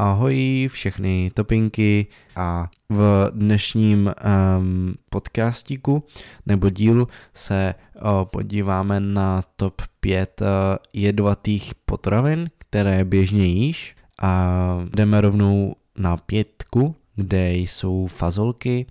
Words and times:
Ahoj 0.00 0.68
všechny 0.72 1.30
topinky 1.34 2.06
a 2.36 2.70
v 2.88 3.30
dnešním 3.34 4.08
um, 4.08 4.94
podcastíku 5.10 6.02
nebo 6.46 6.70
dílu 6.70 7.06
se 7.34 7.74
uh, 7.94 8.24
podíváme 8.24 9.00
na 9.00 9.44
top 9.56 9.82
5 10.00 10.40
uh, 10.40 10.46
jedovatých 10.92 11.74
potravin, 11.74 12.50
které 12.58 13.04
běžně 13.04 13.46
jíš 13.46 13.96
a 14.22 14.56
jdeme 14.96 15.20
rovnou 15.20 15.74
na 15.98 16.16
pětku, 16.16 16.96
kde 17.16 17.54
jsou 17.54 18.06
fazolky. 18.06 18.86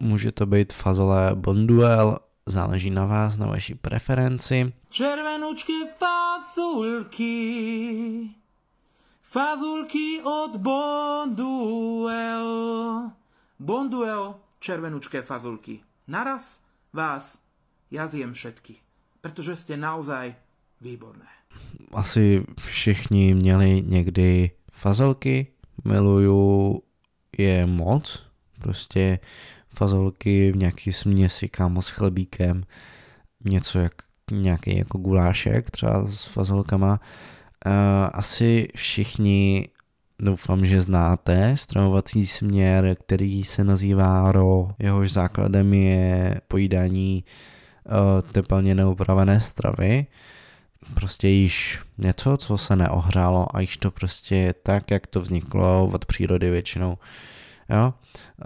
Může 0.00 0.32
to 0.32 0.46
být 0.46 0.72
fazole 0.72 1.30
Bonduel, 1.34 2.18
záleží 2.46 2.90
na 2.90 3.06
vás, 3.06 3.36
na 3.36 3.46
vaší 3.46 3.74
preferenci. 3.74 4.72
Červenučky 4.90 5.72
fazulky 5.98 7.24
Fazulky 9.34 10.22
od 10.22 10.62
Bonduel. 10.62 12.50
Bonduel, 13.58 14.34
červenučké 14.62 15.22
fazulky. 15.26 15.82
Naraz 16.06 16.62
vás 16.94 17.42
ja 17.90 18.06
zjem 18.06 18.30
všetky, 18.30 18.78
pretože 19.18 19.58
ste 19.58 19.74
naozaj 19.74 20.38
výborné. 20.78 21.26
Asi 21.90 22.46
všichni 22.62 23.34
měli 23.34 23.82
někdy 23.82 24.50
fazolky, 24.70 25.50
miluju 25.82 26.82
je 27.34 27.66
moc, 27.66 28.22
prostě 28.62 29.18
fazolky 29.74 30.52
v 30.52 30.56
nějaký 30.56 30.92
směsi 30.92 31.48
kámo 31.48 31.82
s 31.82 31.90
chlebíkem, 31.90 32.62
něco 33.44 33.78
jak 33.78 33.92
nějaký 34.30 34.78
jako 34.78 34.98
gulášek 34.98 35.70
třeba 35.70 36.06
s 36.06 36.24
fazolkama, 36.24 37.00
asi 38.12 38.68
všichni 38.76 39.68
doufám, 40.18 40.64
že 40.64 40.80
znáte 40.80 41.56
stravovací 41.56 42.26
směr, 42.26 42.96
který 43.06 43.44
se 43.44 43.64
nazývá 43.64 44.32
RO. 44.32 44.68
Jehož 44.78 45.12
základem 45.12 45.74
je 45.74 46.40
pojídání 46.48 47.24
uh, 47.84 48.30
tepelně 48.32 48.74
neupravené 48.74 49.40
stravy. 49.40 50.06
Prostě 50.94 51.28
již 51.28 51.80
něco, 51.98 52.36
co 52.36 52.58
se 52.58 52.76
neohrálo 52.76 53.56
a 53.56 53.60
již 53.60 53.76
to 53.76 53.90
prostě 53.90 54.54
tak, 54.62 54.90
jak 54.90 55.06
to 55.06 55.20
vzniklo 55.20 55.90
od 55.92 56.06
přírody 56.06 56.50
většinou. 56.50 56.98
Jo? 57.70 57.94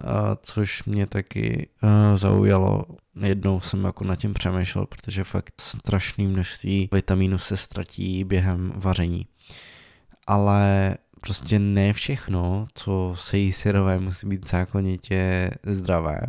Uh, 0.05 0.11
což 0.43 0.85
mě 0.85 1.07
taky 1.07 1.69
uh, 1.83 2.19
zaujalo. 2.19 2.85
Jednou 3.23 3.61
jsem 3.61 3.85
jako 3.85 4.05
nad 4.05 4.17
tím 4.17 4.35
přemýšlel, 4.35 4.87
protože 4.87 5.25
fakt 5.25 5.53
strašné 5.61 6.25
množství 6.25 6.89
vitamínu 6.93 7.39
se 7.39 7.57
ztratí 7.57 8.25
během 8.25 8.73
vaření. 8.77 9.27
Ale 10.27 10.95
prostě 11.21 11.59
ne 11.59 11.93
všechno, 11.93 12.67
co 12.75 13.15
se 13.19 13.39
jí 13.39 13.53
syrové, 13.53 13.99
musí 13.99 14.29
být 14.29 14.51
zákonitě 14.51 15.51
zdravé. 15.63 16.21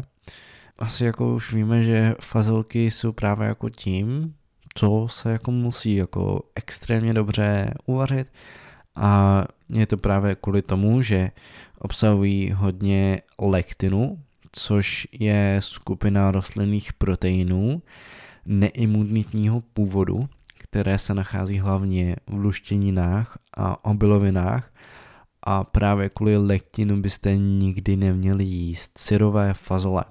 Asi 0.79 1.03
jako 1.05 1.35
už 1.35 1.53
víme, 1.53 1.83
že 1.83 2.15
fazolky 2.21 2.91
jsou 2.91 3.11
právě 3.11 3.47
jako 3.47 3.69
tím, 3.69 4.35
co 4.75 5.07
se 5.09 5.31
jako 5.31 5.51
musí 5.51 5.95
jako 5.95 6.41
extrémně 6.55 7.13
dobře 7.13 7.73
uvařit 7.85 8.27
a 8.95 9.43
je 9.73 9.85
to 9.85 9.97
právě 9.97 10.35
kvůli 10.35 10.61
tomu, 10.61 11.01
že 11.01 11.31
obsahují 11.79 12.51
hodně 12.51 13.21
lektinu, 13.39 14.23
což 14.51 15.07
je 15.11 15.57
skupina 15.59 16.31
rostlinných 16.31 16.93
proteinů 16.93 17.81
neimunitního 18.45 19.61
původu, 19.61 20.29
které 20.57 20.97
se 20.97 21.13
nachází 21.13 21.59
hlavně 21.59 22.15
v 22.27 22.33
luštěninách 22.33 23.37
a 23.57 23.85
obilovinách. 23.85 24.73
A 25.43 25.63
právě 25.63 26.09
kvůli 26.09 26.37
lektinu 26.37 27.01
byste 27.01 27.37
nikdy 27.37 27.95
neměli 27.95 28.43
jíst 28.43 28.97
syrové 28.97 29.53
fazole, 29.53 30.05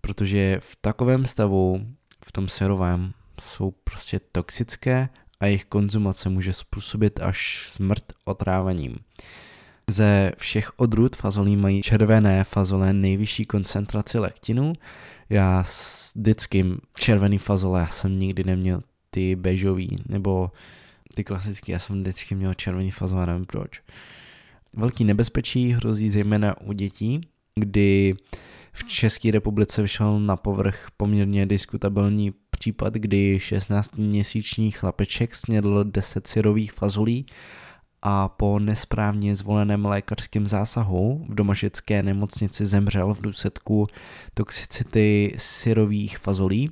protože 0.00 0.58
v 0.60 0.76
takovém 0.80 1.26
stavu, 1.26 1.86
v 2.26 2.32
tom 2.32 2.48
syrovém, 2.48 3.12
jsou 3.40 3.70
prostě 3.70 4.20
toxické 4.32 5.08
a 5.40 5.46
jejich 5.46 5.64
konzumace 5.64 6.28
může 6.28 6.52
způsobit 6.52 7.20
až 7.20 7.66
smrt 7.68 8.04
otrávením. 8.24 8.96
Ze 9.90 10.32
všech 10.36 10.72
odrůd 10.76 11.16
fazolí 11.16 11.56
mají 11.56 11.82
červené 11.82 12.44
fazole 12.44 12.92
nejvyšší 12.92 13.46
koncentraci 13.46 14.18
lektinu. 14.18 14.72
Já 15.30 15.64
vždycky 16.14 16.66
červený 16.94 17.38
fazole 17.38 17.80
já 17.80 17.88
jsem 17.88 18.18
nikdy 18.18 18.44
neměl 18.44 18.82
ty 19.10 19.36
bežový, 19.36 19.98
nebo 20.08 20.50
ty 21.14 21.24
klasický, 21.24 21.72
já 21.72 21.78
jsem 21.78 22.00
vždycky 22.00 22.34
měl 22.34 22.54
červený 22.54 22.90
fazole, 22.90 23.26
nevím 23.26 23.46
proč. 23.46 23.82
Velký 24.76 25.04
nebezpečí 25.04 25.72
hrozí 25.72 26.10
zejména 26.10 26.60
u 26.60 26.72
dětí, 26.72 27.20
kdy 27.54 28.14
v 28.72 28.84
České 28.84 29.30
republice 29.30 29.82
vyšel 29.82 30.20
na 30.20 30.36
povrch 30.36 30.86
poměrně 30.96 31.46
diskutabilní 31.46 32.34
případ, 32.56 32.94
kdy 32.94 33.38
16-měsíční 33.38 34.70
chlapeček 34.70 35.34
snědl 35.34 35.84
10 35.84 36.26
syrových 36.26 36.72
fazolí 36.72 37.26
a 38.02 38.28
po 38.28 38.58
nesprávně 38.58 39.36
zvoleném 39.36 39.86
lékařském 39.86 40.46
zásahu 40.46 41.26
v 41.28 41.34
domažecké 41.34 42.02
nemocnici 42.02 42.66
zemřel 42.66 43.14
v 43.14 43.20
důsledku 43.20 43.86
toxicity 44.34 45.34
syrových 45.36 46.18
fazolí. 46.18 46.70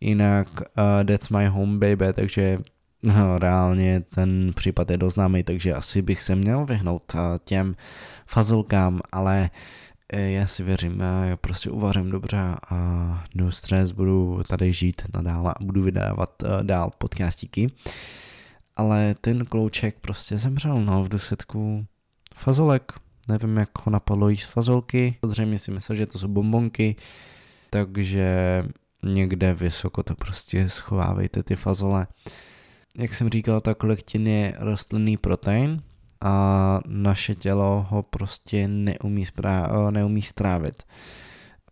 Jinak 0.00 0.48
uh, 0.60 1.06
That's 1.06 1.28
My 1.28 1.46
Home 1.46 1.78
Baby, 1.78 2.12
takže 2.12 2.58
no, 3.02 3.38
reálně 3.38 4.00
ten 4.00 4.52
případ 4.54 4.90
je 4.90 4.96
doznámý, 4.96 5.42
takže 5.42 5.74
asi 5.74 6.02
bych 6.02 6.22
se 6.22 6.34
měl 6.34 6.66
vyhnout 6.66 7.12
uh, 7.14 7.20
těm 7.44 7.76
fazolkám, 8.26 9.00
ale 9.12 9.50
uh, 9.52 9.58
já 10.12 10.46
si 10.46 10.62
věřím, 10.62 11.00
já 11.24 11.36
prostě 11.36 11.70
uvařím 11.70 12.10
dobře 12.10 12.38
a 12.70 12.76
no 13.34 13.52
stres, 13.52 13.92
budu 13.92 14.42
tady 14.48 14.72
žít 14.72 15.02
nadále 15.14 15.54
a 15.60 15.64
budu 15.64 15.82
vydávat 15.82 16.42
uh, 16.42 16.62
dál 16.62 16.90
podcastíky. 16.98 17.72
Ale 18.76 19.14
ten 19.20 19.44
klouček 19.44 19.96
prostě 20.00 20.38
zemřel, 20.38 20.84
no, 20.84 21.04
v 21.04 21.08
důsledku 21.08 21.86
fazolek. 22.34 22.92
Nevím, 23.28 23.56
jak 23.56 23.86
ho 23.86 23.90
napadlo 23.90 24.28
jíst 24.28 24.44
fazolky. 24.44 25.16
Zřejmě 25.26 25.58
si 25.58 25.70
myslel, 25.70 25.96
že 25.96 26.06
to 26.06 26.18
jsou 26.18 26.28
bombonky, 26.28 26.96
takže 27.70 28.64
někde 29.02 29.54
vysoko 29.54 30.02
to 30.02 30.14
prostě 30.14 30.68
schovávejte 30.68 31.42
ty 31.42 31.56
fazole. 31.56 32.06
Jak 32.98 33.14
jsem 33.14 33.30
říkal, 33.30 33.60
tak 33.60 33.82
lektin 33.82 34.26
je 34.26 34.54
rostlinný 34.58 35.16
protein 35.16 35.82
a 36.20 36.80
naše 36.86 37.34
tělo 37.34 37.86
ho 37.90 38.02
prostě 38.02 38.68
neumí, 38.68 39.26
sprá- 39.26 39.90
neumí 39.90 40.22
strávit. 40.22 40.82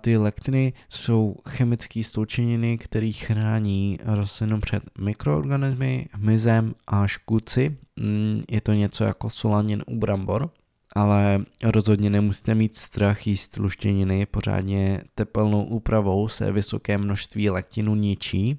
Ty 0.01 0.17
lektiny 0.17 0.73
jsou 0.89 1.37
chemické 1.49 2.05
sloučeniny, 2.05 2.79
které 2.79 3.13
chrání 3.13 3.99
rostlinu 4.05 4.61
před 4.61 4.83
mikroorganismy, 4.99 6.09
hmyzem 6.13 6.75
a 6.87 7.07
škůdci. 7.07 7.77
Mm, 7.97 8.43
je 8.51 8.61
to 8.61 8.73
něco 8.73 9.05
jako 9.05 9.31
solanin 9.31 9.83
u 9.87 9.97
brambor, 9.97 10.51
ale 10.95 11.45
rozhodně 11.63 12.11
nemusíte 12.11 12.55
mít 12.55 12.77
strach 12.77 13.27
jíst 13.27 13.57
luštěniny. 13.57 14.27
Pořádně 14.27 15.01
tepelnou 15.15 15.65
úpravou 15.65 16.29
se 16.29 16.53
vysoké 16.53 16.99
množství 16.99 17.51
lektinu 17.51 17.95
ničí. 17.95 18.59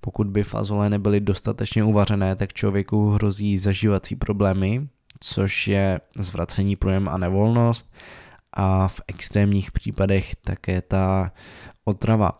Pokud 0.00 0.26
by 0.26 0.42
fazole 0.42 0.90
nebyly 0.90 1.20
dostatečně 1.20 1.84
uvařené, 1.84 2.36
tak 2.36 2.52
člověku 2.52 3.10
hrozí 3.10 3.58
zažívací 3.58 4.16
problémy, 4.16 4.88
což 5.20 5.68
je 5.68 6.00
zvracení 6.18 6.76
projem 6.76 7.08
a 7.08 7.18
nevolnost, 7.18 7.92
a 8.52 8.88
v 8.88 9.00
extrémních 9.08 9.72
případech 9.72 10.36
také 10.36 10.82
ta 10.82 11.32
otrava. 11.84 12.32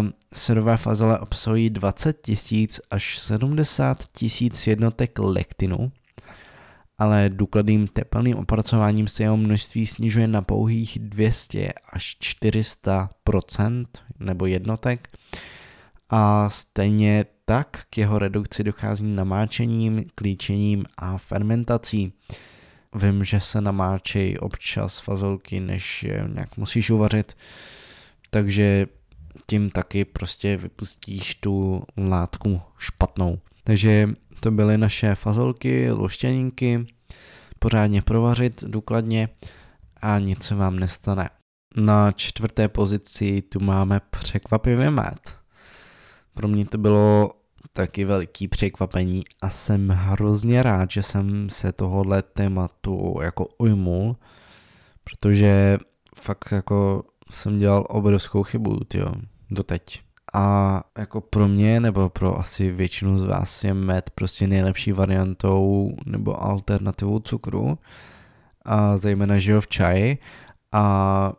Um, 0.00 0.12
syrové 0.34 0.76
fazole 0.76 1.18
obsahují 1.18 1.70
20 1.70 2.20
tisíc 2.22 2.80
až 2.90 3.18
70 3.18 4.04
tisíc 4.12 4.66
jednotek 4.66 5.18
lektinu, 5.18 5.92
ale 6.98 7.28
důkladným 7.28 7.86
tepelným 7.86 8.36
opracováním 8.36 9.08
se 9.08 9.22
jeho 9.22 9.36
množství 9.36 9.86
snižuje 9.86 10.26
na 10.26 10.42
pouhých 10.42 10.98
200 10.98 11.72
až 11.92 12.16
400% 12.42 13.86
nebo 14.18 14.46
jednotek 14.46 15.08
a 16.10 16.50
stejně 16.50 17.24
tak 17.50 17.84
k 17.90 17.98
jeho 17.98 18.18
redukci 18.18 18.64
dochází 18.64 19.08
namáčením, 19.08 20.04
klíčením 20.14 20.84
a 20.96 21.18
fermentací. 21.18 22.12
Vím, 22.94 23.24
že 23.24 23.40
se 23.40 23.60
namáčejí 23.60 24.38
občas 24.38 24.98
fazolky, 24.98 25.60
než 25.60 26.02
je 26.02 26.24
nějak 26.34 26.56
musíš 26.56 26.90
uvařit, 26.90 27.36
takže 28.30 28.86
tím 29.46 29.70
taky 29.70 30.04
prostě 30.04 30.56
vypustíš 30.56 31.34
tu 31.34 31.82
látku 31.96 32.60
špatnou. 32.78 33.38
Takže 33.64 34.08
to 34.40 34.50
byly 34.50 34.78
naše 34.78 35.14
fazolky, 35.14 35.90
luštěninky, 35.90 36.86
pořádně 37.58 38.02
provařit 38.02 38.64
důkladně 38.66 39.28
a 40.02 40.18
nic 40.18 40.42
se 40.42 40.54
vám 40.54 40.78
nestane. 40.78 41.30
Na 41.80 42.12
čtvrté 42.12 42.68
pozici 42.68 43.42
tu 43.42 43.60
máme 43.60 44.00
překvapivý 44.10 44.90
med. 44.90 45.40
Pro 46.34 46.48
mě 46.48 46.64
to 46.64 46.78
bylo 46.78 47.39
taky 47.72 48.04
veliký 48.04 48.48
překvapení 48.48 49.22
a 49.42 49.50
jsem 49.50 49.88
hrozně 49.88 50.62
rád, 50.62 50.90
že 50.90 51.02
jsem 51.02 51.50
se 51.50 51.72
tohohle 51.72 52.22
tématu 52.22 53.16
jako 53.22 53.48
ujmul, 53.58 54.16
protože 55.04 55.78
fakt 56.16 56.52
jako 56.52 57.02
jsem 57.30 57.58
dělal 57.58 57.86
obrovskou 57.88 58.42
chybu, 58.42 58.78
jo, 58.94 59.12
doteď. 59.50 60.02
A 60.34 60.82
jako 60.98 61.20
pro 61.20 61.48
mě, 61.48 61.80
nebo 61.80 62.08
pro 62.08 62.38
asi 62.38 62.70
většinu 62.70 63.18
z 63.18 63.22
vás 63.22 63.64
je 63.64 63.74
med 63.74 64.10
prostě 64.10 64.46
nejlepší 64.46 64.92
variantou 64.92 65.92
nebo 66.06 66.44
alternativou 66.44 67.18
cukru, 67.18 67.78
a 68.64 68.96
zejména 68.96 69.38
žiju 69.38 69.60
v 69.60 69.68
čaji 69.68 70.18
a 70.72 71.32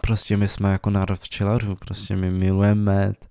prostě 0.00 0.36
my 0.36 0.48
jsme 0.48 0.72
jako 0.72 0.90
národ 0.90 1.18
včelařů, 1.18 1.76
prostě 1.76 2.16
my 2.16 2.30
milujeme 2.30 2.92
med, 2.92 3.28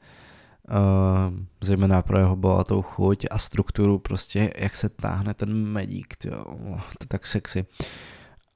uh, 0.69 1.37
zejména 1.61 2.01
pro 2.01 2.17
jeho 2.17 2.35
bohatou 2.35 2.81
chuť 2.81 3.25
a 3.31 3.37
strukturu, 3.37 3.99
prostě 3.99 4.53
jak 4.57 4.75
se 4.75 4.89
táhne 4.89 5.33
ten 5.33 5.53
medík, 5.53 6.15
tyjo, 6.15 6.43
to 6.73 7.03
je 7.03 7.07
tak 7.07 7.27
sexy. 7.27 7.65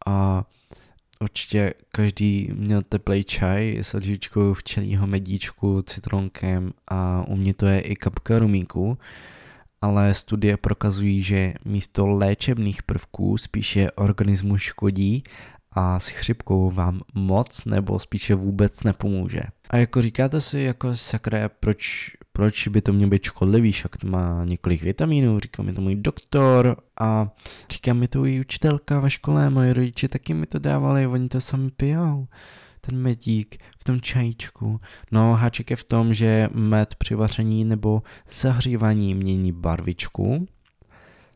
A 0.08 0.44
určitě 1.20 1.74
každý 1.92 2.50
měl 2.54 2.82
teplej 2.82 3.24
čaj 3.24 3.78
s 3.82 3.94
lžičkou 3.94 4.54
včelího 4.54 5.08
medíčku, 5.08 5.82
citronkem 5.82 6.72
a 6.88 7.24
u 7.28 7.36
mě 7.36 7.54
to 7.54 7.66
je 7.66 7.80
i 7.80 7.96
kapka 7.96 8.40
rumíku, 8.40 8.98
ale 9.82 10.14
studie 10.14 10.58
prokazují, 10.58 11.22
že 11.22 11.54
místo 11.66 12.06
léčebných 12.06 12.84
prvků 12.84 13.38
spíše 13.38 13.92
organismu 13.92 14.58
škodí 14.58 15.24
a 15.72 16.00
s 16.00 16.08
chřipkou 16.08 16.72
vám 16.72 17.02
moc 17.14 17.66
nebo 17.66 18.00
spíše 18.00 18.36
vůbec 18.36 18.84
nepomůže. 18.84 19.42
A 19.70 19.78
jako 19.78 20.02
říkáte 20.02 20.42
si, 20.42 20.60
jako 20.60 20.96
sakra, 20.96 21.50
proč, 21.50 22.12
proč 22.34 22.68
by 22.68 22.82
to 22.82 22.94
mělo 22.94 23.10
být 23.10 23.24
škodlivý, 23.24 23.72
však 23.72 23.98
to 23.98 24.08
má 24.08 24.46
několik 24.46 24.84
vitamínů, 24.84 25.40
říká 25.40 25.64
mi 25.64 25.74
to 25.74 25.82
můj 25.82 25.96
doktor 25.96 26.76
a 27.00 27.30
říká 27.72 27.94
mi 27.94 28.08
to 28.08 28.26
i 28.26 28.40
učitelka 28.40 29.00
ve 29.00 29.10
škole, 29.10 29.50
moje 29.50 29.74
rodiče 29.74 30.08
taky 30.08 30.34
mi 30.34 30.46
to 30.46 30.60
dávali, 30.60 31.08
oni 31.08 31.30
to 31.30 31.42
sami 31.42 31.72
pijou 31.72 32.28
ten 32.82 32.98
medík 32.98 33.58
v 33.80 33.84
tom 33.84 34.02
čajíčku. 34.02 34.82
No, 35.12 35.34
háček 35.34 35.70
je 35.70 35.76
v 35.76 35.84
tom, 35.84 36.14
že 36.14 36.50
med 36.54 36.96
při 36.96 37.16
vaření 37.16 37.66
nebo 37.66 38.02
zahřívaní 38.30 39.16
mění 39.16 39.52
barvičku, 39.52 40.48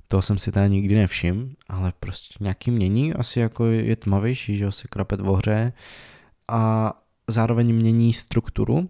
to 0.07 0.21
jsem 0.21 0.37
si 0.37 0.51
tady 0.51 0.69
nikdy 0.69 0.95
nevšiml, 0.95 1.47
ale 1.69 1.93
prostě 1.99 2.35
nějaký 2.39 2.71
mění, 2.71 3.13
asi 3.13 3.39
jako 3.39 3.65
je 3.65 3.95
tmavější, 3.95 4.57
že 4.57 4.71
se 4.71 4.87
krapet 4.87 5.19
ohře. 5.21 5.73
A 6.47 6.93
zároveň 7.27 7.75
mění 7.75 8.13
strukturu 8.13 8.89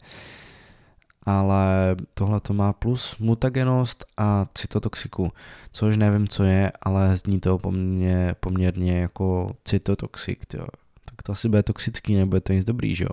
Ale 1.26 1.96
tohle 2.14 2.40
to 2.40 2.54
má 2.54 2.72
plus 2.72 3.18
mutagenost 3.18 4.04
a 4.16 4.46
cytotoxiku, 4.54 5.32
což 5.72 5.96
nevím, 5.96 6.28
co 6.28 6.44
je, 6.44 6.72
ale 6.82 7.16
zní 7.16 7.40
to 7.40 7.58
poměrně, 7.58 8.34
poměrně 8.40 8.98
jako 8.98 9.56
cytotoxik, 9.64 10.46
tyjo. 10.46 10.66
Tak 11.04 11.22
to 11.22 11.32
asi 11.32 11.48
bude 11.48 11.62
toxický, 11.62 12.14
nebude 12.14 12.40
to 12.40 12.52
nic 12.52 12.64
dobrý, 12.64 12.94
že 12.94 13.04
jo. 13.04 13.10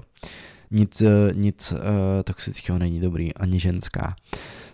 Nic, 0.71 1.03
nic 1.33 1.71
uh, 1.71 1.77
toxického 2.23 2.79
není 2.79 2.99
dobrý, 2.99 3.33
ani 3.33 3.59
ženská. 3.59 4.15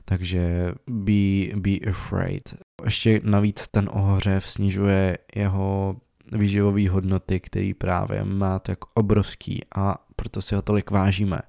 Takže 0.06 0.72
be, 0.88 1.56
be 1.56 1.90
afraid. 1.90 2.56
Ještě 2.86 3.22
navíc 3.24 3.68
ten 3.68 3.90
ohřev 3.94 4.50
snižuje 4.50 5.18
jeho 5.36 5.96
výživové 6.32 6.90
hodnoty, 6.90 7.40
který 7.40 7.74
právě 7.74 8.24
má 8.24 8.60
tak 8.60 8.78
obrovský 8.94 9.62
a 9.76 9.96
proto 10.16 10.42
si 10.42 10.56
ho 10.56 10.62
tolik 10.62 10.92
vážíme. 10.92 11.40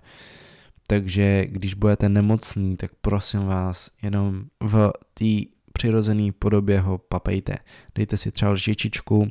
Takže 0.90 1.46
když 1.48 1.74
budete 1.74 2.08
nemocný, 2.08 2.76
tak 2.76 2.90
prosím 3.00 3.46
vás, 3.46 3.90
jenom 4.02 4.42
v 4.60 4.90
té 5.14 5.24
přirozené 5.72 6.32
podobě 6.38 6.80
ho 6.80 6.98
papejte. 6.98 7.56
Dejte 7.94 8.16
si 8.16 8.32
třeba 8.32 8.50
lžičičku 8.50 9.30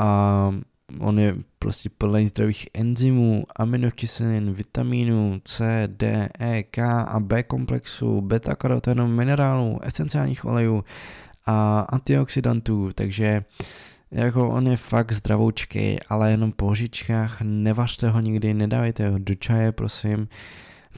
a 0.00 0.50
on 0.98 1.18
je 1.18 1.36
prostě 1.58 1.90
plný 1.98 2.26
zdravých 2.26 2.68
enzymů, 2.74 3.44
aminokyselin, 3.56 4.52
vitamínů 4.52 5.40
C, 5.44 5.82
D, 5.92 6.28
E, 6.40 6.62
K 6.62 7.02
a 7.02 7.20
B 7.20 7.42
komplexu, 7.42 8.20
beta-karotenu, 8.20 9.08
minerálů, 9.08 9.78
esenciálních 9.82 10.44
olejů 10.44 10.84
a 11.46 11.80
antioxidantů, 11.80 12.90
takže 12.94 13.44
jako 14.14 14.48
on 14.48 14.66
je 14.68 14.76
fakt 14.76 15.12
zdravoučký, 15.12 15.96
ale 16.08 16.30
jenom 16.30 16.52
po 16.52 16.70
lžičkách, 16.70 17.40
nevařte 17.42 18.08
ho 18.08 18.20
nikdy, 18.20 18.54
nedávejte 18.54 19.08
ho 19.08 19.18
do 19.18 19.34
čaje, 19.34 19.72
prosím. 19.72 20.28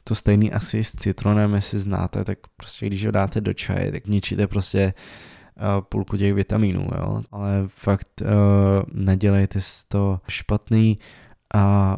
To 0.03 0.15
stejný 0.15 0.51
asi 0.53 0.83
s 0.83 0.91
citronem, 0.91 1.53
jestli 1.53 1.79
znáte, 1.79 2.23
tak 2.23 2.39
prostě 2.57 2.85
když 2.85 3.05
ho 3.05 3.11
dáte 3.11 3.41
do 3.41 3.53
čaje, 3.53 3.91
tak 3.91 4.07
ničíte 4.07 4.47
prostě 4.47 4.93
uh, 5.57 5.81
půlku 5.81 6.17
těch 6.17 6.33
vitamínů, 6.33 6.89
jo. 6.97 7.21
Ale 7.31 7.63
fakt 7.67 8.21
uh, 8.21 8.27
nedělejte 8.93 9.59
to 9.87 10.19
špatný 10.27 10.99
a 11.53 11.97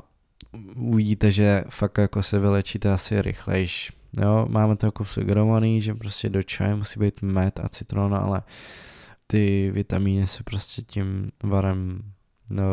uvidíte, 0.75 1.31
že 1.31 1.63
fakt 1.69 1.97
jako 1.97 2.23
se 2.23 2.39
vylečíte 2.39 2.93
asi 2.93 3.21
rychlejš. 3.21 3.91
Jo, 4.21 4.45
máme 4.49 4.75
to 4.75 4.85
jako 4.85 5.05
sugerovaný, 5.05 5.81
že 5.81 5.93
prostě 5.93 6.29
do 6.29 6.43
čaje 6.43 6.75
musí 6.75 6.99
být 6.99 7.21
med 7.21 7.59
a 7.63 7.69
citron, 7.69 8.15
ale 8.15 8.41
ty 9.31 9.71
vitamíny 9.73 10.27
se 10.27 10.43
prostě 10.43 10.81
tím 10.81 11.27
varem 11.43 12.01
no, 12.49 12.63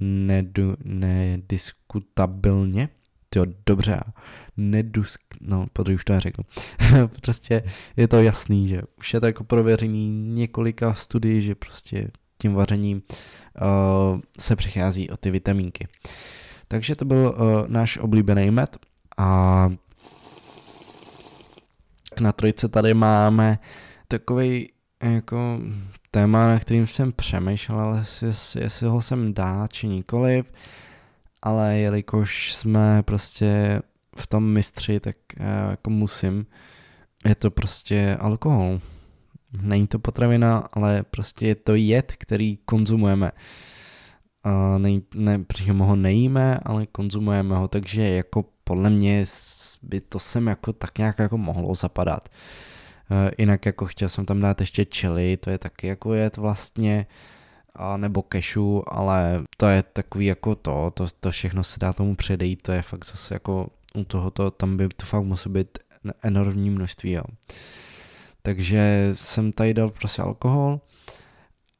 nedu, 0.00 0.76
nediskutabilně, 0.84 2.88
jo, 3.36 3.46
dobře, 3.66 4.00
nedusk, 4.56 5.20
no, 5.40 5.66
podruhé 5.72 5.94
už 5.94 6.04
to 6.04 6.12
neřeknu. 6.12 6.44
prostě 7.22 7.62
je 7.96 8.08
to 8.08 8.22
jasný, 8.22 8.68
že 8.68 8.82
už 8.98 9.14
je 9.14 9.20
to 9.20 9.26
jako 9.26 9.44
prověřený 9.44 10.08
několika 10.34 10.94
studií, 10.94 11.42
že 11.42 11.54
prostě 11.54 12.10
tím 12.38 12.54
vařením 12.54 13.02
uh, 13.02 14.20
se 14.40 14.56
přichází 14.56 15.10
o 15.10 15.16
ty 15.16 15.30
vitamínky. 15.30 15.88
Takže 16.68 16.96
to 16.96 17.04
byl 17.04 17.18
uh, 17.18 17.34
náš 17.68 17.98
oblíbený 17.98 18.50
med 18.50 18.76
a 19.16 19.70
na 22.20 22.32
trojce 22.32 22.68
tady 22.68 22.94
máme 22.94 23.58
takový 24.08 24.72
jako 25.00 25.60
téma, 26.10 26.48
na 26.48 26.58
kterým 26.58 26.86
jsem 26.86 27.12
přemýšlel, 27.12 27.80
ale 27.80 27.98
jestli, 27.98 28.62
jestli 28.62 28.86
ho 28.86 29.02
sem 29.02 29.34
dá 29.34 29.66
či 29.66 29.86
nikoliv, 29.86 30.52
ale 31.42 31.78
jelikož 31.78 32.54
jsme 32.54 33.02
prostě 33.02 33.82
v 34.16 34.26
tom 34.26 34.52
mistři, 34.52 35.00
tak 35.00 35.16
jako 35.70 35.90
musím. 35.90 36.46
Je 37.24 37.34
to 37.34 37.50
prostě 37.50 38.16
alkohol. 38.20 38.80
Není 39.62 39.86
to 39.86 39.98
potravina, 39.98 40.68
ale 40.72 41.02
prostě 41.02 41.46
je 41.46 41.54
to 41.54 41.74
jed, 41.74 42.12
který 42.18 42.58
konzumujeme. 42.64 43.32
A 44.44 44.78
ne, 44.78 45.00
ne, 45.14 45.38
přímo 45.38 45.84
ho 45.84 45.96
nejíme, 45.96 46.58
ale 46.62 46.86
konzumujeme 46.86 47.56
ho, 47.56 47.68
takže 47.68 48.02
jako 48.02 48.44
podle 48.64 48.90
mě 48.90 49.24
by 49.82 50.00
to 50.00 50.18
sem 50.18 50.46
jako 50.46 50.72
tak 50.72 50.98
nějak 50.98 51.18
jako 51.18 51.38
mohlo 51.38 51.74
zapadat. 51.74 52.28
Uh, 52.28 52.69
jinak 53.38 53.66
jako 53.66 53.86
chtěl 53.86 54.08
jsem 54.08 54.26
tam 54.26 54.40
dát 54.40 54.60
ještě 54.60 54.84
chili, 54.84 55.36
to 55.36 55.50
je 55.50 55.58
taky 55.58 55.86
jako 55.86 56.14
jet 56.14 56.36
vlastně, 56.36 57.06
a 57.76 57.96
nebo 57.96 58.22
kešu, 58.22 58.82
ale 58.86 59.42
to 59.56 59.66
je 59.66 59.82
takový 59.82 60.26
jako 60.26 60.54
to, 60.54 60.92
to, 60.94 61.06
to 61.20 61.30
všechno 61.30 61.64
se 61.64 61.76
dá 61.80 61.92
tomu 61.92 62.16
předejít, 62.16 62.62
to 62.62 62.72
je 62.72 62.82
fakt 62.82 63.04
zase 63.06 63.34
jako 63.34 63.68
u 63.94 64.04
tohoto, 64.04 64.50
tam 64.50 64.76
by 64.76 64.88
to 64.88 65.06
fakt 65.06 65.24
musí 65.24 65.50
být 65.50 65.78
enormní 66.22 66.70
množství, 66.70 67.12
jo. 67.12 67.22
Takže 68.42 69.10
jsem 69.14 69.52
tady 69.52 69.74
dal 69.74 69.88
prostě 69.88 70.22
alkohol 70.22 70.80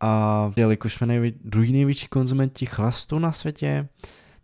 a 0.00 0.52
jelikož 0.56 0.94
jsme 0.94 1.06
nejvě- 1.06 1.32
druhý 1.44 1.72
největší 1.72 2.06
konzumenti 2.06 2.66
chlastu 2.66 3.18
na 3.18 3.32
světě, 3.32 3.88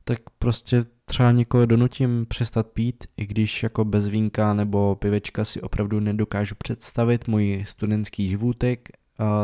tak 0.05 0.19
prostě 0.39 0.85
třeba 1.09 1.33
někoho 1.33 1.67
donutím 1.67 2.27
přestat 2.29 2.67
pít, 2.67 3.05
i 3.17 3.27
když 3.27 3.63
jako 3.63 3.85
bez 3.85 4.09
vínka 4.09 4.55
nebo 4.55 4.97
pivečka 4.97 5.45
si 5.45 5.61
opravdu 5.61 6.01
nedokážu 6.01 6.55
představit 6.59 7.29
můj 7.29 7.65
studentský 7.67 8.29
životek, 8.29 8.89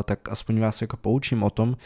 tak 0.04 0.28
aspoň 0.28 0.61
vás 0.61 0.81
jako 0.83 0.97
poučím 0.97 1.42
o 1.42 1.50
tom, 1.50 1.76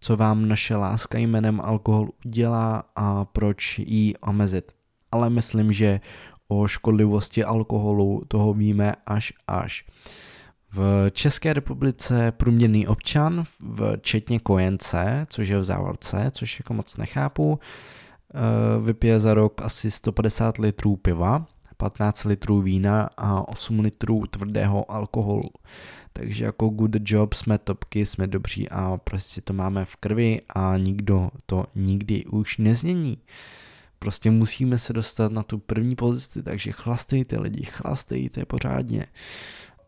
co 0.00 0.16
vám 0.16 0.48
naše 0.48 0.76
láska 0.76 1.18
jménem 1.18 1.60
alkohol 1.60 2.08
udělá 2.26 2.84
a 2.96 3.24
proč 3.24 3.78
ji 3.78 4.14
omezit. 4.16 4.72
Ale 5.12 5.30
myslím, 5.30 5.72
že 5.72 6.00
o 6.48 6.66
škodlivosti 6.66 7.44
alkoholu 7.44 8.22
toho 8.28 8.54
víme 8.54 8.94
až 9.06 9.32
až. 9.46 9.84
V 10.72 11.10
České 11.10 11.52
republice 11.52 12.32
průměrný 12.32 12.86
občan, 12.86 13.44
včetně 13.96 14.38
kojence, 14.38 15.26
což 15.30 15.48
je 15.48 15.58
v 15.58 15.64
závorce, 15.64 16.30
což 16.30 16.60
jako 16.60 16.74
moc 16.74 16.96
nechápu, 16.96 17.58
vypije 18.84 19.20
za 19.20 19.34
rok 19.34 19.62
asi 19.62 19.90
150 19.90 20.58
litrů 20.58 20.96
piva, 20.96 21.46
15 21.76 22.24
litrů 22.24 22.60
vína 22.60 23.08
a 23.16 23.48
8 23.48 23.80
litrů 23.80 24.26
tvrdého 24.26 24.90
alkoholu. 24.90 25.50
Takže 26.12 26.44
jako 26.44 26.68
good 26.68 26.96
job, 27.00 27.34
jsme 27.34 27.58
topky, 27.58 28.06
jsme 28.06 28.26
dobří 28.26 28.68
a 28.68 28.96
prostě 28.96 29.40
to 29.40 29.52
máme 29.52 29.84
v 29.84 29.96
krvi 29.96 30.40
a 30.48 30.76
nikdo 30.76 31.30
to 31.46 31.64
nikdy 31.74 32.24
už 32.24 32.58
nezmění. 32.58 33.18
Prostě 33.98 34.30
musíme 34.30 34.78
se 34.78 34.92
dostat 34.92 35.32
na 35.32 35.42
tu 35.42 35.58
první 35.58 35.96
pozici, 35.96 36.42
takže 36.42 36.72
chlastejte 36.72 37.40
lidi, 37.40 37.64
chlastejte 37.64 38.44
pořádně. 38.44 39.06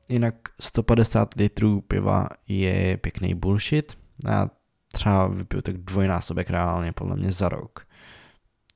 Jinak 0.08 0.34
150 0.60 1.34
litrů 1.34 1.80
piva 1.80 2.28
je 2.48 2.96
pěkný 2.96 3.34
bullshit. 3.34 3.98
Já 4.24 4.50
třeba 4.92 5.26
vypiju 5.26 5.62
tak 5.62 5.78
dvojnásobek 5.78 6.50
reálně 6.50 6.92
podle 6.92 7.16
mě 7.16 7.32
za 7.32 7.48
rok. 7.48 7.87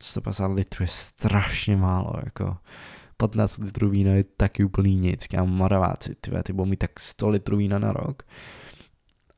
150 0.03 0.47
litrů 0.47 0.83
je 0.83 0.89
strašně 0.89 1.77
málo, 1.77 2.13
jako 2.25 2.57
15 3.17 3.59
litrů 3.59 3.91
vína 3.91 4.13
je 4.13 4.25
taky 4.25 4.65
úplný 4.65 4.97
nic. 4.97 5.27
Já 5.33 5.45
maraváci, 5.45 6.15
ty, 6.21 6.31
ty 6.43 6.53
budou 6.53 6.67
mít 6.67 6.77
tak 6.77 7.01
100 7.01 7.29
litrů 7.29 7.57
vína 7.57 7.79
na 7.79 7.93
rok. 7.93 8.23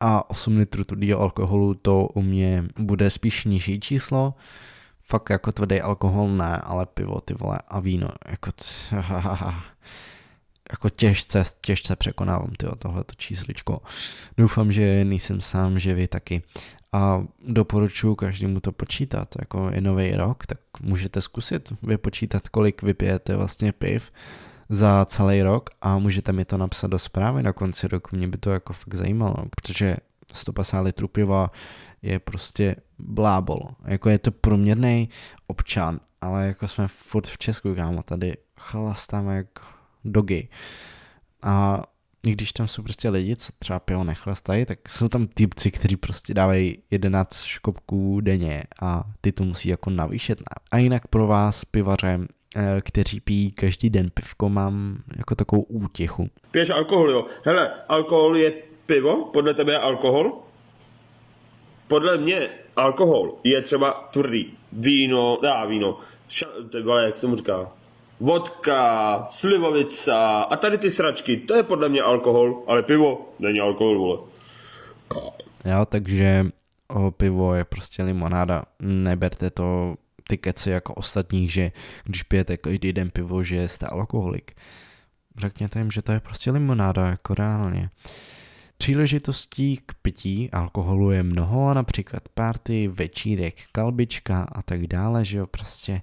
A 0.01 0.31
8 0.31 0.57
litrů 0.57 0.85
tvrdého 0.85 1.21
alkoholu 1.21 1.75
to 1.75 2.09
u 2.15 2.23
mě 2.23 2.65
bude 2.79 3.11
spíš 3.11 3.45
nižší 3.45 3.81
číslo. 3.81 4.35
Fakt 5.03 5.31
jako 5.31 5.53
tvrdý 5.53 5.81
alkohol 5.81 6.29
ne, 6.29 6.57
ale 6.57 6.87
pivo 6.87 7.21
ty 7.21 7.35
vole 7.35 7.59
a 7.69 7.81
víno, 7.81 8.09
jako 8.29 8.53
t- 8.53 8.65
jako 10.71 10.91
těžce, 10.91 11.45
těžce 11.61 11.97
překonávám 11.97 12.51
tyjo, 12.59 12.77
tohleto 12.77 13.15
čísličko. 13.15 13.81
Doufám, 14.37 14.73
že 14.73 15.05
nejsem 15.05 15.41
sám, 15.41 15.79
že 15.79 15.95
vy 15.95 16.09
taky. 16.09 16.43
A 16.95 17.25
doporučuji 17.49 18.15
každému 18.15 18.61
to 18.61 18.73
počítat, 18.73 19.35
jako 19.39 19.71
je 19.73 19.81
nový 19.81 20.13
rok, 20.13 20.47
tak 20.47 20.59
můžete 20.81 21.21
zkusit 21.21 21.73
vypočítat, 21.83 22.49
kolik 22.49 22.83
vypijete 22.83 23.37
vlastně 23.37 23.73
piv 23.73 24.13
za 24.69 25.05
celý 25.05 25.43
rok 25.43 25.71
a 25.81 25.99
můžete 25.99 26.33
mi 26.33 26.45
to 26.45 26.59
napsat 26.59 26.87
do 26.87 26.99
zprávy 26.99 27.43
na 27.43 27.53
konci 27.53 27.89
roku, 27.89 28.17
mě 28.17 28.29
by 28.29 28.39
to 28.39 28.51
jako 28.51 28.73
fakt 28.73 28.95
zajímalo, 28.95 29.37
protože 29.51 29.97
150 30.33 30.81
litrů 30.81 31.09
piva 31.09 31.51
je 32.03 32.19
prostě 32.19 32.77
blábol, 32.99 33.69
jako 33.85 34.11
je 34.11 34.19
to 34.19 34.31
průměrný 34.31 35.09
občan, 35.47 36.01
ale 36.21 36.47
jako 36.47 36.69
jsme 36.69 36.89
furt 36.89 37.27
v 37.27 37.39
Česku, 37.39 37.75
kámo, 37.75 38.03
tady 38.03 38.37
chlastáme 38.57 39.37
jak 39.37 39.49
dogy. 40.05 40.49
A 41.43 41.83
i 42.27 42.33
když 42.33 42.53
tam 42.53 42.69
jsou 42.69 42.83
prostě 42.83 43.09
lidi, 43.09 43.37
co 43.37 43.53
třeba 43.59 43.79
pivo 43.81 44.05
nechlastají, 44.05 44.67
tak 44.67 44.89
jsou 44.89 45.09
tam 45.09 45.27
typci, 45.27 45.71
kteří 45.71 45.97
prostě 45.97 46.35
dávají 46.35 46.79
11 46.91 47.43
škopků 47.43 48.21
denně 48.21 48.63
a 48.83 49.05
ty 49.21 49.33
to 49.33 49.45
musí 49.45 49.69
jako 49.69 49.91
navýšet. 49.91 50.43
A 50.71 50.79
jinak 50.79 51.09
pro 51.09 51.27
vás 51.27 51.65
pivaře, 51.65 52.21
eh, 52.57 52.81
kteří 52.81 53.21
pijí 53.21 53.53
každý 53.53 53.91
den 53.91 54.11
pivko, 54.15 54.49
mám 54.49 54.99
jako 55.17 55.35
takovou 55.35 55.63
útěchu. 55.63 56.29
Piješ 56.51 56.71
alkohol, 56.71 57.11
jo? 57.11 57.27
Hele, 57.45 57.71
alkohol 57.89 58.37
je 58.37 58.53
pivo? 58.87 59.25
Podle 59.25 59.55
tebe 59.55 59.73
je 59.73 59.79
alkohol? 59.79 60.41
Podle 61.89 62.19
mě 62.19 62.49
alkohol 62.77 63.39
je 63.45 63.63
třeba 63.63 64.09
tvrdý. 64.13 64.59
Víno, 64.73 65.39
dá 65.43 65.65
víno, 65.65 65.99
ša, 66.29 66.47
jak 67.05 67.17
se 67.17 67.27
mu 67.27 67.37
říká, 67.37 67.73
vodka, 68.21 69.25
slivovica 69.29 70.41
a 70.43 70.57
tady 70.57 70.79
ty 70.79 70.91
sračky, 70.91 71.37
to 71.37 71.55
je 71.55 71.63
podle 71.63 71.89
mě 71.89 72.03
alkohol, 72.03 72.63
ale 72.67 72.83
pivo 72.83 73.35
není 73.39 73.61
alkohol, 73.61 73.99
vole. 73.99 74.19
Jo, 75.65 75.85
takže 75.87 76.47
o, 76.89 77.11
pivo 77.11 77.55
je 77.55 77.65
prostě 77.65 78.03
limonáda, 78.03 78.63
neberte 78.81 79.51
to 79.51 79.95
ty 80.29 80.39
keci 80.39 80.71
jako 80.71 80.95
ostatních, 80.95 81.53
že 81.53 81.71
když 82.05 82.23
pijete 82.23 82.57
každý 82.57 82.93
den 82.93 83.11
pivo, 83.11 83.43
že 83.43 83.69
jste 83.69 83.87
alkoholik. 83.87 84.53
Řekněte 85.39 85.79
jim, 85.79 85.91
že 85.91 86.03
to 86.03 86.13
je 86.13 86.21
prostě 86.21 86.51
limonáda, 86.51 87.07
jako 87.07 87.35
reálně. 87.35 87.91
Příležitostí 88.77 89.77
k 89.87 89.95
pití 90.03 90.51
alkoholu 90.51 91.11
je 91.11 91.23
mnoho, 91.23 91.75
například 91.75 92.29
party, 92.29 92.89
večírek, 92.89 93.55
kalbička 93.73 94.47
a 94.53 94.63
tak 94.63 94.87
dále, 94.87 95.25
že 95.25 95.39
jo, 95.39 95.47
prostě 95.47 96.03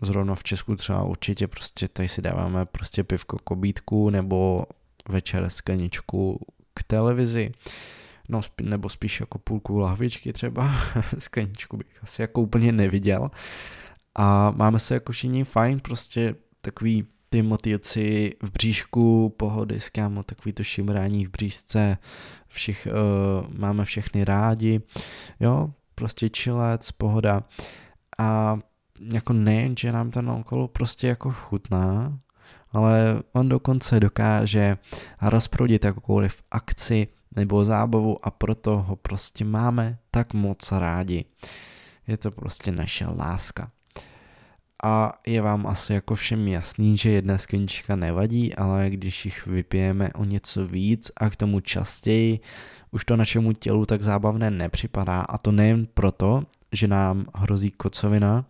zrovna 0.00 0.34
v 0.34 0.42
Česku 0.42 0.76
třeba 0.76 1.02
určitě 1.02 1.48
prostě 1.48 1.88
tady 1.88 2.08
si 2.08 2.22
dáváme 2.22 2.66
prostě 2.66 3.04
pivko 3.04 3.38
kobítku 3.44 4.10
nebo 4.10 4.64
večer 5.08 5.50
skleničku 5.50 6.46
k 6.74 6.82
televizi. 6.82 7.52
No, 8.28 8.40
nebo 8.62 8.88
spíš 8.88 9.20
jako 9.20 9.38
půlku 9.38 9.78
lahvičky 9.78 10.32
třeba, 10.32 10.74
skleničku 11.18 11.76
bych 11.76 12.02
asi 12.02 12.22
jako 12.22 12.40
úplně 12.40 12.72
neviděl. 12.72 13.30
A 14.14 14.50
máme 14.50 14.78
se 14.78 14.94
jako 14.94 15.12
všichni 15.12 15.44
fajn, 15.44 15.80
prostě 15.80 16.34
takový 16.60 17.06
ty 17.30 17.42
motýlci 17.42 18.34
v 18.42 18.50
bříšku, 18.50 19.34
pohody 19.36 19.80
s 19.80 19.88
kámo, 19.88 20.22
takový 20.22 20.52
to 20.52 20.64
šimrání 20.64 21.26
v 21.26 21.30
bříšce, 21.30 21.98
všich, 22.48 22.88
uh, 22.90 23.58
máme 23.58 23.84
všechny 23.84 24.24
rádi, 24.24 24.80
jo, 25.40 25.70
prostě 25.94 26.30
čilec, 26.30 26.92
pohoda. 26.92 27.42
A 28.18 28.58
jako 29.12 29.32
nejen, 29.32 29.76
že 29.76 29.92
nám 29.92 30.10
ten 30.10 30.30
alkohol 30.30 30.68
prostě 30.68 31.06
jako 31.06 31.30
chutná, 31.30 32.18
ale 32.72 33.22
on 33.32 33.48
dokonce 33.48 34.00
dokáže 34.00 34.76
rozproudit 35.22 35.84
jakoukoliv 35.84 36.42
akci 36.50 37.08
nebo 37.36 37.64
zábavu 37.64 38.26
a 38.26 38.30
proto 38.30 38.78
ho 38.78 38.96
prostě 38.96 39.44
máme 39.44 39.98
tak 40.10 40.34
moc 40.34 40.72
rádi. 40.72 41.24
Je 42.06 42.16
to 42.16 42.30
prostě 42.30 42.72
naše 42.72 43.06
láska. 43.06 43.70
A 44.84 45.12
je 45.26 45.42
vám 45.42 45.66
asi 45.66 45.92
jako 45.92 46.14
všem 46.14 46.48
jasný, 46.48 46.96
že 46.96 47.10
jedna 47.10 47.38
sklenička 47.38 47.96
nevadí, 47.96 48.54
ale 48.54 48.90
když 48.90 49.24
jich 49.24 49.46
vypijeme 49.46 50.10
o 50.12 50.24
něco 50.24 50.66
víc 50.66 51.10
a 51.16 51.30
k 51.30 51.36
tomu 51.36 51.60
častěji, 51.60 52.40
už 52.90 53.04
to 53.04 53.16
našemu 53.16 53.52
tělu 53.52 53.86
tak 53.86 54.02
zábavné 54.02 54.50
nepřipadá 54.50 55.20
a 55.20 55.38
to 55.38 55.52
nejen 55.52 55.86
proto, 55.94 56.42
že 56.72 56.88
nám 56.88 57.26
hrozí 57.34 57.70
kocovina, 57.70 58.44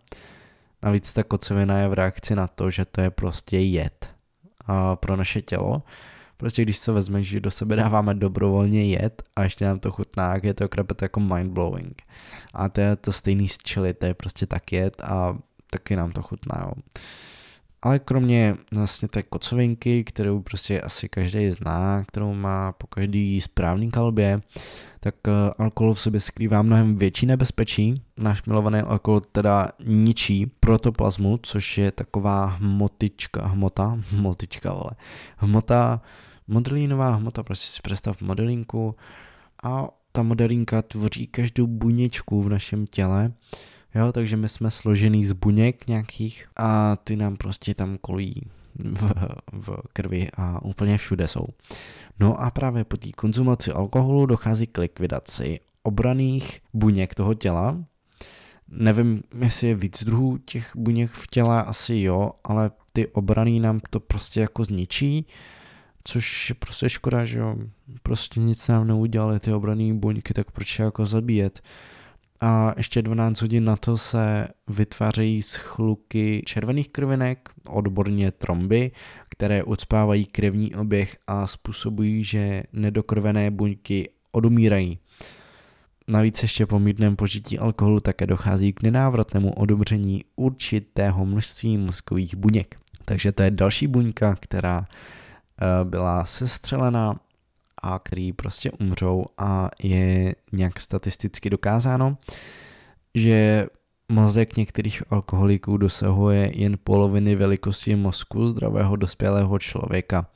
Navíc 0.83 1.13
ta 1.13 1.23
kocovina 1.23 1.77
je 1.77 1.87
v 1.87 1.93
reakci 1.93 2.35
na 2.35 2.47
to, 2.47 2.71
že 2.71 2.85
to 2.85 3.01
je 3.01 3.11
prostě 3.11 3.57
jed 3.57 4.09
a 4.65 4.95
pro 4.95 5.15
naše 5.15 5.41
tělo. 5.41 5.83
Prostě 6.37 6.61
když 6.61 6.77
se 6.77 6.91
vezme, 6.91 7.23
že 7.23 7.39
do 7.39 7.51
sebe 7.51 7.75
dáváme 7.75 8.13
dobrovolně 8.13 8.83
jed 8.85 9.23
a 9.35 9.43
ještě 9.43 9.65
nám 9.65 9.79
to 9.79 9.91
chutná, 9.91 10.35
je 10.43 10.53
to 10.53 10.69
krapet 10.69 11.01
jako 11.01 11.19
mindblowing. 11.19 12.01
A 12.53 12.69
to 12.69 12.81
je 12.81 12.95
to 12.95 13.11
stejný 13.11 13.47
s 13.47 13.57
chili, 13.67 13.93
to 13.93 14.05
je 14.05 14.13
prostě 14.13 14.45
tak 14.45 14.71
jed 14.71 15.01
a 15.03 15.37
taky 15.69 15.95
nám 15.95 16.11
to 16.11 16.21
chutná. 16.21 16.65
Jo. 16.65 16.73
Ale 17.83 17.99
kromě 17.99 18.55
vlastně 18.73 19.07
té 19.07 19.23
kocovinky, 19.23 20.03
kterou 20.03 20.41
prostě 20.41 20.81
asi 20.81 21.09
každý 21.09 21.51
zná, 21.51 22.03
kterou 22.07 22.33
má 22.33 22.71
po 22.71 22.87
každý 22.87 23.41
správný 23.41 23.91
kalbě, 23.91 24.41
tak 24.99 25.15
eh, 25.27 25.31
alkohol 25.57 25.93
v 25.93 25.99
sobě 25.99 26.19
skrývá 26.19 26.61
mnohem 26.61 26.95
větší 26.95 27.25
nebezpečí. 27.25 28.01
Náš 28.17 28.43
milovaný 28.43 28.79
alkohol 28.79 29.19
teda 29.19 29.69
ničí 29.85 30.51
protoplazmu, 30.59 31.39
což 31.43 31.77
je 31.77 31.91
taková 31.91 32.45
hmotička, 32.45 33.47
hmota, 33.47 33.99
hmotička, 34.11 34.73
vole, 34.73 34.91
hmota, 35.37 36.01
modelínová 36.47 37.09
hmota, 37.09 37.43
prostě 37.43 37.75
si 37.75 37.81
představ 37.81 38.21
modelinku 38.21 38.95
a 39.63 39.87
ta 40.11 40.23
modelínka 40.23 40.81
tvoří 40.81 41.27
každou 41.27 41.67
buněčku 41.67 42.41
v 42.41 42.49
našem 42.49 42.87
těle, 42.87 43.31
Jo, 43.95 44.11
takže 44.11 44.37
my 44.37 44.49
jsme 44.49 44.71
složený 44.71 45.25
z 45.25 45.31
buněk 45.31 45.87
nějakých 45.87 46.47
a 46.57 46.95
ty 47.03 47.15
nám 47.15 47.37
prostě 47.37 47.73
tam 47.73 47.97
kolují 48.01 48.41
v, 48.83 49.13
v 49.51 49.77
krvi 49.93 50.27
a 50.37 50.65
úplně 50.65 50.97
všude 50.97 51.27
jsou. 51.27 51.45
No 52.19 52.41
a 52.41 52.51
právě 52.51 52.83
po 52.83 52.97
té 52.97 53.11
konzumaci 53.11 53.71
alkoholu 53.71 54.25
dochází 54.25 54.67
k 54.67 54.77
likvidaci 54.77 55.59
obraných 55.83 56.61
buněk 56.73 57.15
toho 57.15 57.33
těla. 57.33 57.85
Nevím, 58.67 59.23
jestli 59.39 59.67
je 59.67 59.75
víc 59.75 60.03
druhů 60.03 60.37
těch 60.37 60.71
buněk 60.75 61.11
v 61.11 61.27
těle, 61.27 61.63
asi 61.63 61.95
jo, 61.95 62.31
ale 62.43 62.71
ty 62.93 63.07
obraný 63.07 63.59
nám 63.59 63.79
to 63.89 63.99
prostě 63.99 64.41
jako 64.41 64.65
zničí, 64.65 65.25
což 66.03 66.49
je 66.49 66.55
prostě 66.55 66.89
škoda, 66.89 67.25
že 67.25 67.39
jo. 67.39 67.55
Prostě 68.03 68.39
nic 68.39 68.67
nám 68.67 68.87
neudělali 68.87 69.39
ty 69.39 69.53
obraný 69.53 69.93
buňky, 69.93 70.33
tak 70.33 70.51
proč 70.51 70.79
je 70.79 70.85
jako 70.85 71.05
zabíjet? 71.05 71.61
A 72.41 72.73
ještě 72.77 73.01
12 73.01 73.41
hodin 73.41 73.65
na 73.65 73.75
to 73.75 73.97
se 73.97 74.47
vytvářejí 74.67 75.41
schluky 75.41 76.41
červených 76.45 76.89
krvinek, 76.89 77.49
odborně 77.69 78.31
tromby, 78.31 78.91
které 79.29 79.63
ucpávají 79.63 80.25
krevní 80.25 80.75
oběh 80.75 81.17
a 81.27 81.47
způsobují, 81.47 82.23
že 82.23 82.63
nedokrvené 82.73 83.51
buňky 83.51 84.09
odumírají. 84.31 84.99
Navíc 86.07 86.41
ještě 86.41 86.65
po 86.65 86.79
mírném 86.79 87.15
požití 87.15 87.59
alkoholu 87.59 87.99
také 87.99 88.27
dochází 88.27 88.73
k 88.73 88.83
nenávratnému 88.83 89.53
odumření 89.53 90.23
určitého 90.35 91.25
množství 91.25 91.77
mozkových 91.77 92.35
buněk. 92.35 92.75
Takže 93.05 93.31
to 93.31 93.43
je 93.43 93.51
další 93.51 93.87
buňka, 93.87 94.35
která 94.39 94.87
eh, 94.87 95.85
byla 95.85 96.25
sestřelená 96.25 97.19
a 97.83 97.99
který 97.99 98.33
prostě 98.33 98.71
umřou 98.71 99.25
a 99.37 99.69
je 99.83 100.35
nějak 100.51 100.79
statisticky 100.79 101.49
dokázáno, 101.49 102.17
že 103.15 103.67
mozek 104.11 104.57
některých 104.57 105.03
alkoholiků 105.09 105.77
dosahuje 105.77 106.51
jen 106.53 106.77
poloviny 106.83 107.35
velikosti 107.35 107.95
mozku 107.95 108.47
zdravého 108.47 108.95
dospělého 108.95 109.59
člověka. 109.59 110.27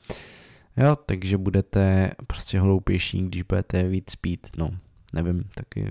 Jo, 0.76 0.96
takže 1.06 1.38
budete 1.38 2.10
prostě 2.26 2.60
hloupější, 2.60 3.22
když 3.22 3.42
budete 3.42 3.88
víc 3.88 4.16
pít, 4.16 4.46
no, 4.56 4.70
nevím, 5.14 5.44
taky 5.54 5.90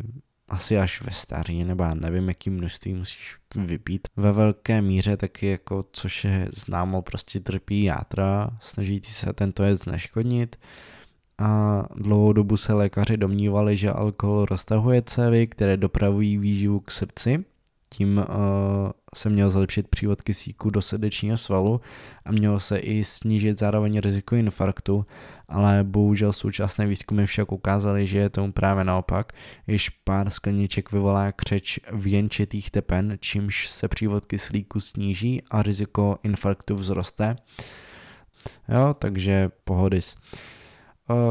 asi 0.50 0.78
až 0.78 1.02
ve 1.02 1.12
stáří, 1.12 1.64
nebo 1.64 1.84
já 1.84 1.94
nevím, 1.94 2.28
jaký 2.28 2.50
množství 2.50 2.94
musíš 2.94 3.38
vypít. 3.56 4.08
Ve 4.16 4.32
velké 4.32 4.82
míře 4.82 5.18
taky 5.18 5.48
jako, 5.48 5.86
což 5.92 6.24
je 6.24 6.48
známo, 6.54 7.02
prostě 7.02 7.40
trpí 7.40 7.84
játra, 7.84 8.50
snažící 8.62 9.14
se 9.14 9.34
tento 9.34 9.64
jed 9.64 9.88
neškodnit 9.88 10.56
a 11.38 11.84
dlouhou 11.96 12.34
dobu 12.34 12.58
se 12.58 12.74
lékaři 12.74 13.18
domnívali, 13.18 13.78
že 13.78 13.92
alkohol 13.92 14.46
roztahuje 14.46 15.02
cévy, 15.02 15.48
které 15.48 15.78
dopravují 15.78 16.38
výživu 16.38 16.80
k 16.80 16.92
srdci. 16.92 17.46
Tím 17.90 18.18
uh, 18.18 18.26
se 19.16 19.30
měl 19.30 19.50
zlepšit 19.50 19.88
přívod 19.88 20.22
kyslíku 20.22 20.70
do 20.70 20.82
srdečního 20.82 21.38
svalu 21.38 21.82
a 22.26 22.32
mělo 22.32 22.60
se 22.60 22.78
i 22.78 23.04
snížit 23.04 23.60
zároveň 23.60 24.00
riziko 24.00 24.36
infarktu, 24.36 25.06
ale 25.48 25.84
bohužel 25.84 26.34
současné 26.34 26.88
výzkumy 26.88 27.26
však 27.26 27.52
ukázaly, 27.52 28.08
že 28.08 28.18
je 28.18 28.30
tomu 28.30 28.52
právě 28.52 28.84
naopak, 28.84 29.34
již 29.68 29.90
pár 29.90 30.30
skleniček 30.30 30.92
vyvolá 30.92 31.32
křeč 31.32 31.80
věnčitých 31.92 32.72
tepen, 32.72 33.18
čímž 33.20 33.70
se 33.70 33.88
přívod 33.88 34.26
kyslíku 34.26 34.80
sníží 34.80 35.42
a 35.52 35.64
riziko 35.64 36.18
infarktu 36.24 36.76
vzroste. 36.76 37.36
Jo, 38.70 38.96
takže 39.00 39.50
pohodys. 39.64 40.16
Eh, 40.16 40.55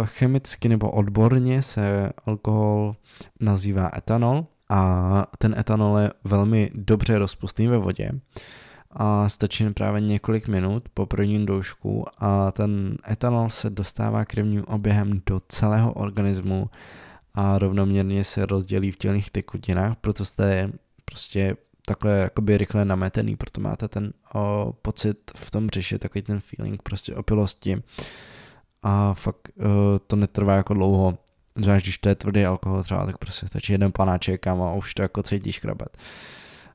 chemicky 0.04 0.68
nebo 0.68 0.90
odborně 0.90 1.62
se 1.62 2.12
alkohol 2.26 2.96
nazývá 3.40 3.90
etanol 3.96 4.46
a 4.68 5.26
ten 5.38 5.54
etanol 5.58 5.98
je 5.98 6.10
velmi 6.24 6.70
dobře 6.74 7.18
rozpustný 7.18 7.66
ve 7.66 7.78
vodě 7.78 8.10
a 8.90 9.28
stačí 9.28 9.70
právě 9.70 10.00
několik 10.00 10.48
minut 10.48 10.88
po 10.94 11.06
prvním 11.06 11.46
doušku 11.46 12.04
a 12.18 12.52
ten 12.52 12.96
etanol 13.10 13.50
se 13.50 13.70
dostává 13.70 14.24
krevním 14.24 14.64
oběhem 14.64 15.22
do 15.26 15.40
celého 15.48 15.92
organismu 15.92 16.70
a 17.34 17.58
rovnoměrně 17.58 18.24
se 18.24 18.46
rozdělí 18.46 18.90
v 18.90 18.96
tělních 18.96 19.30
tekutinách, 19.30 19.96
proto 20.00 20.24
jste 20.24 20.72
prostě 21.04 21.56
takhle 21.86 22.18
jakoby 22.18 22.58
rychle 22.58 22.84
nametený, 22.84 23.36
proto 23.36 23.60
máte 23.60 23.88
ten 23.88 24.12
o, 24.34 24.72
pocit 24.82 25.16
v 25.36 25.50
tom 25.50 25.66
břiše, 25.66 25.98
takový 25.98 26.22
ten 26.22 26.40
feeling 26.40 26.82
prostě 26.82 27.14
opilosti 27.14 27.82
a 28.84 29.14
fakt 29.14 29.48
uh, 29.56 29.64
to 30.06 30.16
netrvá 30.16 30.56
jako 30.56 30.74
dlouho. 30.74 31.18
Zvlášť 31.56 31.84
když 31.84 31.98
to 31.98 32.08
je 32.08 32.14
tvrdý 32.14 32.44
alkohol 32.44 32.82
třeba, 32.82 33.06
tak 33.06 33.18
prostě 33.18 33.46
stačí 33.46 33.72
jeden 33.72 33.92
panáček 33.92 34.46
a 34.46 34.72
už 34.72 34.94
to 34.94 35.02
jako 35.02 35.22
cítíš 35.22 35.58
krabat. 35.58 35.88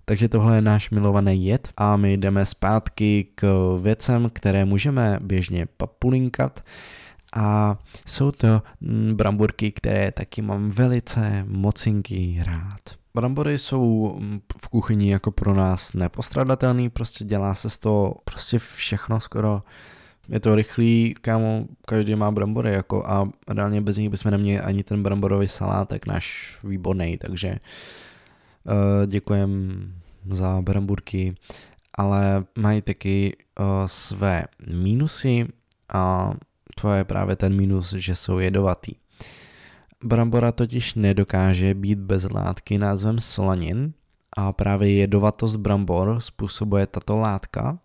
Takže 0.05 0.29
tohle 0.29 0.55
je 0.55 0.61
náš 0.61 0.89
milovaný 0.89 1.45
jed 1.45 1.69
a 1.77 1.97
my 1.97 2.17
jdeme 2.17 2.45
zpátky 2.45 3.27
k 3.35 3.77
věcem, 3.81 4.29
které 4.33 4.65
můžeme 4.65 5.19
běžně 5.21 5.65
papulinkat 5.77 6.63
a 7.35 7.77
jsou 8.05 8.31
to 8.31 8.61
mm, 8.81 9.15
bramburky, 9.15 9.71
které 9.71 10.11
taky 10.11 10.41
mám 10.41 10.69
velice 10.69 11.45
mocinky 11.47 12.43
rád. 12.45 12.79
Brambory 13.13 13.57
jsou 13.57 14.15
mm, 14.19 14.41
v 14.61 14.67
kuchyni 14.67 15.11
jako 15.11 15.31
pro 15.31 15.53
nás 15.55 15.93
nepostradatelný, 15.93 16.89
prostě 16.89 17.25
dělá 17.25 17.55
se 17.55 17.69
z 17.69 17.79
toho 17.79 18.15
prostě 18.23 18.59
všechno 18.59 19.19
skoro 19.19 19.63
je 20.29 20.39
to 20.39 20.55
rychlý, 20.55 21.15
kámo, 21.21 21.65
každý 21.85 22.15
má 22.15 22.31
brambory 22.31 22.71
jako 22.71 23.05
a 23.05 23.29
reálně 23.47 23.81
bez 23.81 23.97
nich 23.97 24.09
bychom 24.09 24.31
neměli 24.31 24.59
ani 24.59 24.83
ten 24.83 25.03
bramborový 25.03 25.47
salát, 25.47 25.89
tak 25.89 26.07
náš 26.07 26.57
výborný, 26.63 27.17
takže 27.17 27.55
uh, 28.63 29.05
děkujem 29.05 29.71
za 30.31 30.61
bramburky, 30.61 31.35
ale 31.93 32.45
mají 32.57 32.81
taky 32.81 33.37
uh, 33.59 33.65
své 33.85 34.43
mínusy 34.73 35.47
a 35.93 36.33
to 36.81 36.93
je 36.93 37.03
právě 37.03 37.35
ten 37.35 37.55
mínus, 37.55 37.93
že 37.93 38.15
jsou 38.15 38.39
jedovatý. 38.39 38.91
Brambora 40.03 40.51
totiž 40.51 40.93
nedokáže 40.93 41.73
být 41.73 41.99
bez 41.99 42.23
látky 42.29 42.77
názvem 42.77 43.19
solanin 43.19 43.93
a 44.37 44.53
právě 44.53 44.93
jedovatost 44.93 45.55
brambor 45.55 46.15
způsobuje 46.19 46.87
tato 46.87 47.17
látka, 47.17 47.79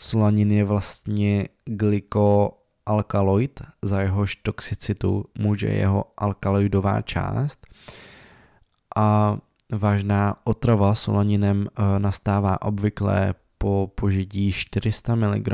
Solanin 0.00 0.52
je 0.52 0.64
vlastně 0.64 1.48
glykoalkaloid, 1.64 3.60
za 3.82 4.00
jehož 4.00 4.36
toxicitu 4.36 5.24
může 5.38 5.66
jeho 5.66 6.04
alkaloidová 6.16 7.02
část. 7.02 7.66
A 8.96 9.38
vážná 9.72 10.36
otrava 10.44 10.94
solaninem 10.94 11.66
eh, 11.68 11.98
nastává 11.98 12.62
obvykle 12.62 13.34
po 13.58 13.92
požití 13.94 14.52
400 14.52 15.14
mg, 15.14 15.48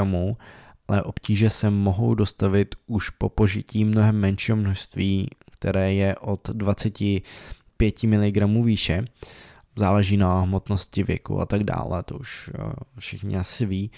ale 0.89 1.03
obtíže 1.03 1.51
se 1.51 1.71
mohou 1.71 2.15
dostavit 2.15 2.75
už 2.87 3.11
po 3.11 3.29
požití 3.29 3.85
mnohem 3.85 4.17
menšího 4.17 4.57
množství, 4.57 5.29
které 5.53 5.93
je 5.93 6.17
od 6.17 6.51
25 6.51 8.03
mg 8.03 8.65
výše. 8.65 9.05
Záleží 9.79 10.17
na 10.17 10.41
hmotnosti 10.41 11.03
věku 11.03 11.41
a 11.41 11.47
tak 11.47 11.65
dále, 11.65 12.03
to 12.03 12.17
už 12.17 12.51
eh, 12.55 12.73
všichni 12.99 13.37
asi 13.37 13.67
ví. 13.67 13.91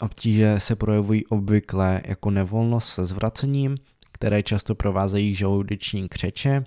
Obtíže 0.00 0.60
se 0.60 0.76
projevují 0.76 1.26
obvykle 1.26 2.00
jako 2.04 2.30
nevolnost 2.30 2.88
se 2.88 3.04
zvracením, 3.04 3.76
které 4.12 4.42
často 4.42 4.74
provázejí 4.74 5.34
žaludeční 5.34 6.08
křeče, 6.08 6.64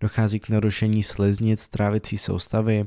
dochází 0.00 0.40
k 0.40 0.48
narušení 0.48 1.02
sliznic 1.02 1.68
trávicí 1.68 2.18
soustavy, 2.18 2.86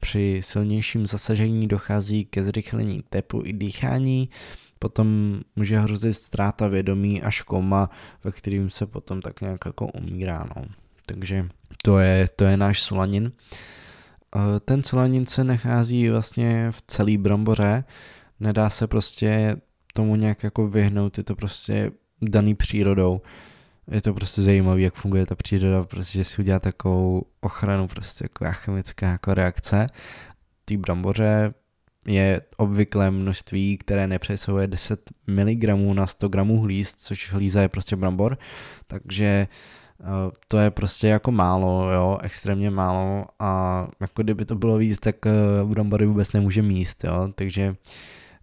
při 0.00 0.40
silnějším 0.42 1.06
zasažení 1.06 1.68
dochází 1.68 2.24
ke 2.24 2.44
zrychlení 2.44 3.04
tepu 3.10 3.42
i 3.44 3.52
dýchání, 3.52 4.28
potom 4.78 5.40
může 5.56 5.78
hrozit 5.78 6.16
ztráta 6.16 6.68
vědomí 6.68 7.22
až 7.22 7.42
koma, 7.42 7.90
ve 8.24 8.32
kterým 8.32 8.70
se 8.70 8.86
potom 8.86 9.20
tak 9.20 9.40
nějak 9.40 9.60
jako 9.66 9.86
umírá. 9.86 10.46
No. 10.56 10.62
Takže 11.06 11.48
to 11.82 11.98
je, 11.98 12.28
to 12.36 12.44
je 12.44 12.56
náš 12.56 12.80
solanin. 12.82 13.32
Eh, 13.32 13.76
ten 14.60 14.82
solanin 14.82 15.26
se 15.26 15.44
nachází 15.44 16.08
vlastně 16.08 16.70
v 16.70 16.82
celý 16.86 17.18
bramboře, 17.18 17.84
nedá 18.40 18.70
se 18.70 18.86
prostě 18.86 19.56
tomu 19.94 20.16
nějak 20.16 20.42
jako 20.42 20.68
vyhnout, 20.68 21.18
je 21.18 21.24
to 21.24 21.34
prostě 21.34 21.90
daný 22.22 22.54
přírodou. 22.54 23.20
Je 23.90 24.02
to 24.02 24.14
prostě 24.14 24.42
zajímavé, 24.42 24.80
jak 24.80 24.94
funguje 24.94 25.26
ta 25.26 25.34
příroda, 25.34 25.84
prostě, 25.84 26.18
že 26.18 26.24
si 26.24 26.42
udělá 26.42 26.58
takovou 26.58 27.22
ochranu, 27.40 27.88
prostě 27.88 28.24
jako 28.24 28.44
chemická 28.50 29.06
jako 29.06 29.34
reakce. 29.34 29.86
Tý 30.64 30.76
bramboře 30.76 31.54
je 32.06 32.40
obvyklé 32.56 33.10
množství, 33.10 33.78
které 33.78 34.06
nepřesahuje 34.06 34.66
10 34.66 35.10
mg 35.26 35.64
na 35.94 36.06
100 36.06 36.28
gramů 36.28 36.60
hlíz, 36.60 36.94
což 36.94 37.32
hlíza 37.32 37.62
je 37.62 37.68
prostě 37.68 37.96
brambor, 37.96 38.38
takže 38.86 39.48
uh, 39.50 39.85
to 40.48 40.58
je 40.58 40.70
prostě 40.70 41.06
jako 41.06 41.32
málo, 41.32 41.92
jo, 41.92 42.18
extrémně 42.22 42.70
málo 42.70 43.24
a 43.38 43.86
jako 44.00 44.22
kdyby 44.22 44.44
to 44.44 44.54
bylo 44.54 44.78
víc, 44.78 44.98
tak 44.98 45.16
uh, 45.26 45.70
brambory 45.70 46.06
vůbec 46.06 46.32
nemůže 46.32 46.62
míst, 46.62 47.04
jo, 47.04 47.28
takže 47.34 47.70
uh, 47.70 47.76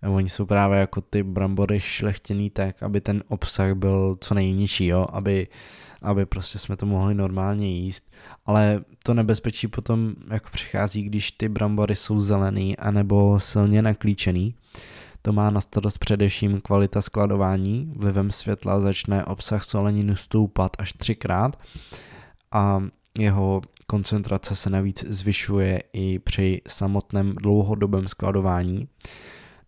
Oni 0.07 0.29
jsou 0.29 0.45
právě 0.45 0.79
jako 0.79 1.01
ty 1.01 1.23
brambory 1.23 1.79
šlechtěný 1.79 2.49
tak, 2.49 2.83
aby 2.83 3.01
ten 3.01 3.23
obsah 3.27 3.73
byl 3.73 4.15
co 4.19 4.33
nejnižší, 4.33 4.85
jo? 4.85 5.07
aby 5.11 5.47
aby 6.01 6.25
prostě 6.25 6.59
jsme 6.59 6.77
to 6.77 6.85
mohli 6.85 7.13
normálně 7.13 7.67
jíst. 7.67 8.11
Ale 8.45 8.83
to 9.03 9.13
nebezpečí 9.13 9.67
potom 9.67 10.13
jako 10.31 10.49
přichází, 10.51 11.03
když 11.03 11.31
ty 11.31 11.49
brambory 11.49 11.95
jsou 11.95 12.19
zelený 12.19 12.77
anebo 12.77 13.39
silně 13.39 13.81
naklíčený. 13.81 14.55
To 15.25 15.33
má 15.33 15.49
na 15.49 15.61
starost 15.61 15.97
především 15.97 16.61
kvalita 16.61 17.01
skladování. 17.01 17.93
Vlivem 17.95 18.31
světla 18.31 18.79
začne 18.79 19.25
obsah 19.25 19.63
soleniny 19.63 20.15
stoupat 20.15 20.71
až 20.79 20.93
třikrát 20.93 21.59
a 22.51 22.83
jeho 23.19 23.61
koncentrace 23.87 24.55
se 24.55 24.69
navíc 24.69 25.05
zvyšuje 25.07 25.83
i 25.93 26.19
při 26.19 26.61
samotném 26.67 27.35
dlouhodobém 27.35 28.07
skladování. 28.07 28.87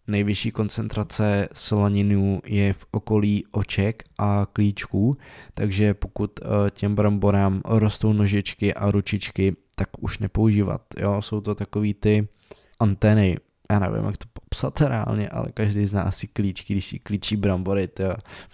Nejvyšší 0.07 0.51
koncentrace 0.51 1.47
solaninů 1.53 2.41
je 2.45 2.73
v 2.73 2.85
okolí 2.91 3.43
oček 3.51 4.03
a 4.17 4.47
klíčků, 4.53 5.17
takže 5.53 5.93
pokud 5.93 6.39
eh, 6.39 6.71
těm 6.71 6.95
bramborám 6.95 7.61
rostou 7.65 8.13
nožičky 8.13 8.73
a 8.73 8.91
ručičky, 8.91 9.55
tak 9.75 9.89
už 9.99 10.19
nepoužívat. 10.19 10.81
Jo? 10.99 11.21
Jsou 11.21 11.41
to 11.41 11.55
takový 11.55 11.93
ty 11.93 12.27
antény, 12.79 13.37
já 13.71 13.79
nevím, 13.79 14.05
jak 14.05 14.17
to 14.17 14.25
popsat 14.33 14.81
reálně, 14.81 15.29
ale 15.29 15.47
každý 15.53 15.85
z 15.85 15.93
nás 15.93 16.17
si 16.17 16.27
klíčky, 16.27 16.73
když 16.73 16.87
si 16.87 16.99
klíčí 16.99 17.35
brambory, 17.35 17.87
to 17.87 18.03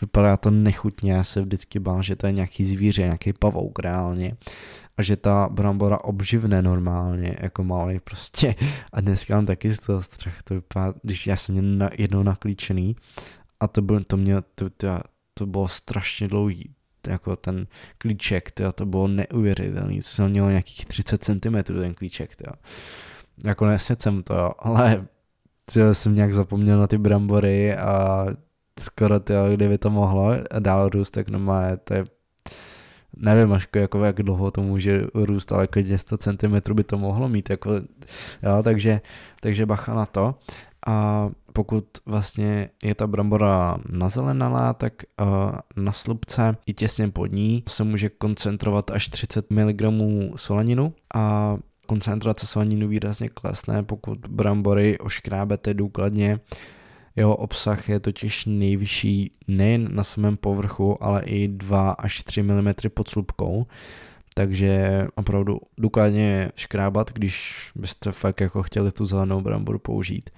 vypadá 0.01 0.37
to 0.37 0.51
nechutně, 0.51 1.13
já 1.13 1.23
se 1.23 1.41
vždycky 1.41 1.79
bál, 1.79 2.01
že 2.01 2.15
to 2.15 2.27
je 2.27 2.33
nějaký 2.33 2.65
zvíře, 2.65 3.01
nějaký 3.01 3.33
pavouk 3.33 3.79
reálně 3.79 4.35
a 4.97 5.03
že 5.03 5.15
ta 5.15 5.49
brambora 5.49 6.03
obživne 6.03 6.61
normálně, 6.61 7.37
jako 7.41 7.63
malý 7.63 7.99
prostě. 7.99 8.55
A 8.93 9.01
dneska 9.01 9.35
mám 9.35 9.45
taky 9.45 9.69
z 9.69 9.79
toho 9.79 10.01
strach, 10.01 10.43
to 10.43 10.53
vypadá, 10.53 10.93
když 11.03 11.27
já 11.27 11.37
jsem 11.37 11.77
na, 11.77 11.89
jednou 11.97 12.23
naklíčený 12.23 12.95
a 13.59 13.67
to, 13.67 13.81
bylo, 13.81 13.99
to, 14.03 14.17
mě, 14.17 14.35
to, 14.55 14.69
to, 14.69 14.87
to 15.33 15.45
bylo 15.45 15.67
strašně 15.67 16.27
dlouhý, 16.27 16.69
jako 17.07 17.35
ten 17.35 17.67
klíček, 17.97 18.51
to, 18.51 18.71
to 18.71 18.85
bylo 18.85 19.07
neuvěřitelný, 19.07 20.01
to 20.01 20.07
jsem 20.07 20.29
měl 20.29 20.49
nějakých 20.49 20.85
30 20.85 21.23
cm 21.23 21.63
ten 21.63 21.93
klíček, 21.93 22.35
to. 22.35 22.51
Jako 23.45 23.65
nesněd 23.65 24.01
jsem 24.01 24.23
to, 24.23 24.65
ale 24.65 25.05
to 25.73 25.93
jsem 25.93 26.15
nějak 26.15 26.33
zapomněl 26.33 26.79
na 26.79 26.87
ty 26.87 26.97
brambory 26.97 27.75
a 27.75 28.25
skoro 28.79 29.19
to, 29.19 29.33
kdyby 29.55 29.77
to 29.77 29.89
mohlo 29.89 30.31
dál 30.59 30.89
růst, 30.89 31.11
tak 31.11 31.29
normálně 31.29 31.77
to 31.77 31.93
je 31.93 32.03
nevím 33.17 33.53
až 33.53 33.67
jako 33.75 34.05
jak 34.05 34.23
dlouho 34.23 34.51
to 34.51 34.61
může 34.61 35.01
růst, 35.13 35.51
ale 35.51 35.63
jako 35.63 35.79
100 35.95 36.17
cm 36.17 36.73
by 36.73 36.83
to 36.83 36.97
mohlo 36.97 37.29
mít, 37.29 37.49
jako, 37.49 37.73
jo, 38.43 38.63
takže, 38.63 39.01
takže 39.41 39.65
bacha 39.65 39.93
na 39.93 40.05
to. 40.05 40.35
A 40.87 41.29
pokud 41.53 41.85
vlastně 42.05 42.69
je 42.83 42.95
ta 42.95 43.07
brambora 43.07 43.77
nazelenalá, 43.89 44.73
tak 44.73 44.93
uh, 45.21 45.27
na 45.75 45.91
slupce 45.91 46.57
i 46.65 46.73
těsně 46.73 47.07
pod 47.07 47.31
ní 47.31 47.63
se 47.67 47.83
může 47.83 48.09
koncentrovat 48.09 48.91
až 48.91 49.07
30 49.07 49.51
mg 49.51 49.81
solaninu 50.35 50.93
a 51.15 51.57
koncentrace 51.91 52.47
solaninu 52.47 52.87
výrazně 52.87 53.29
klesne, 53.29 53.83
pokud 53.83 54.19
brambory 54.19 54.99
oškrábete 54.99 55.73
důkladně 55.73 56.39
jeho 57.15 57.35
obsah 57.35 57.89
je 57.89 57.99
totiž 57.99 58.45
nejvyšší 58.45 59.31
nejen 59.47 59.95
na 59.95 60.03
samém 60.03 60.37
povrchu, 60.37 61.03
ale 61.03 61.21
i 61.23 61.47
2 61.47 61.91
až 61.91 62.23
3 62.23 62.43
mm 62.43 62.73
pod 62.93 63.09
slupkou, 63.09 63.65
takže 64.35 65.07
opravdu 65.15 65.59
důkladně 65.77 66.51
škrábat, 66.55 67.11
když 67.13 67.65
byste 67.75 68.11
fakt 68.11 68.41
jako 68.41 68.63
chtěli 68.63 68.91
tu 68.91 69.05
zelenou 69.05 69.41
bramboru 69.41 69.79
použít. 69.79 70.29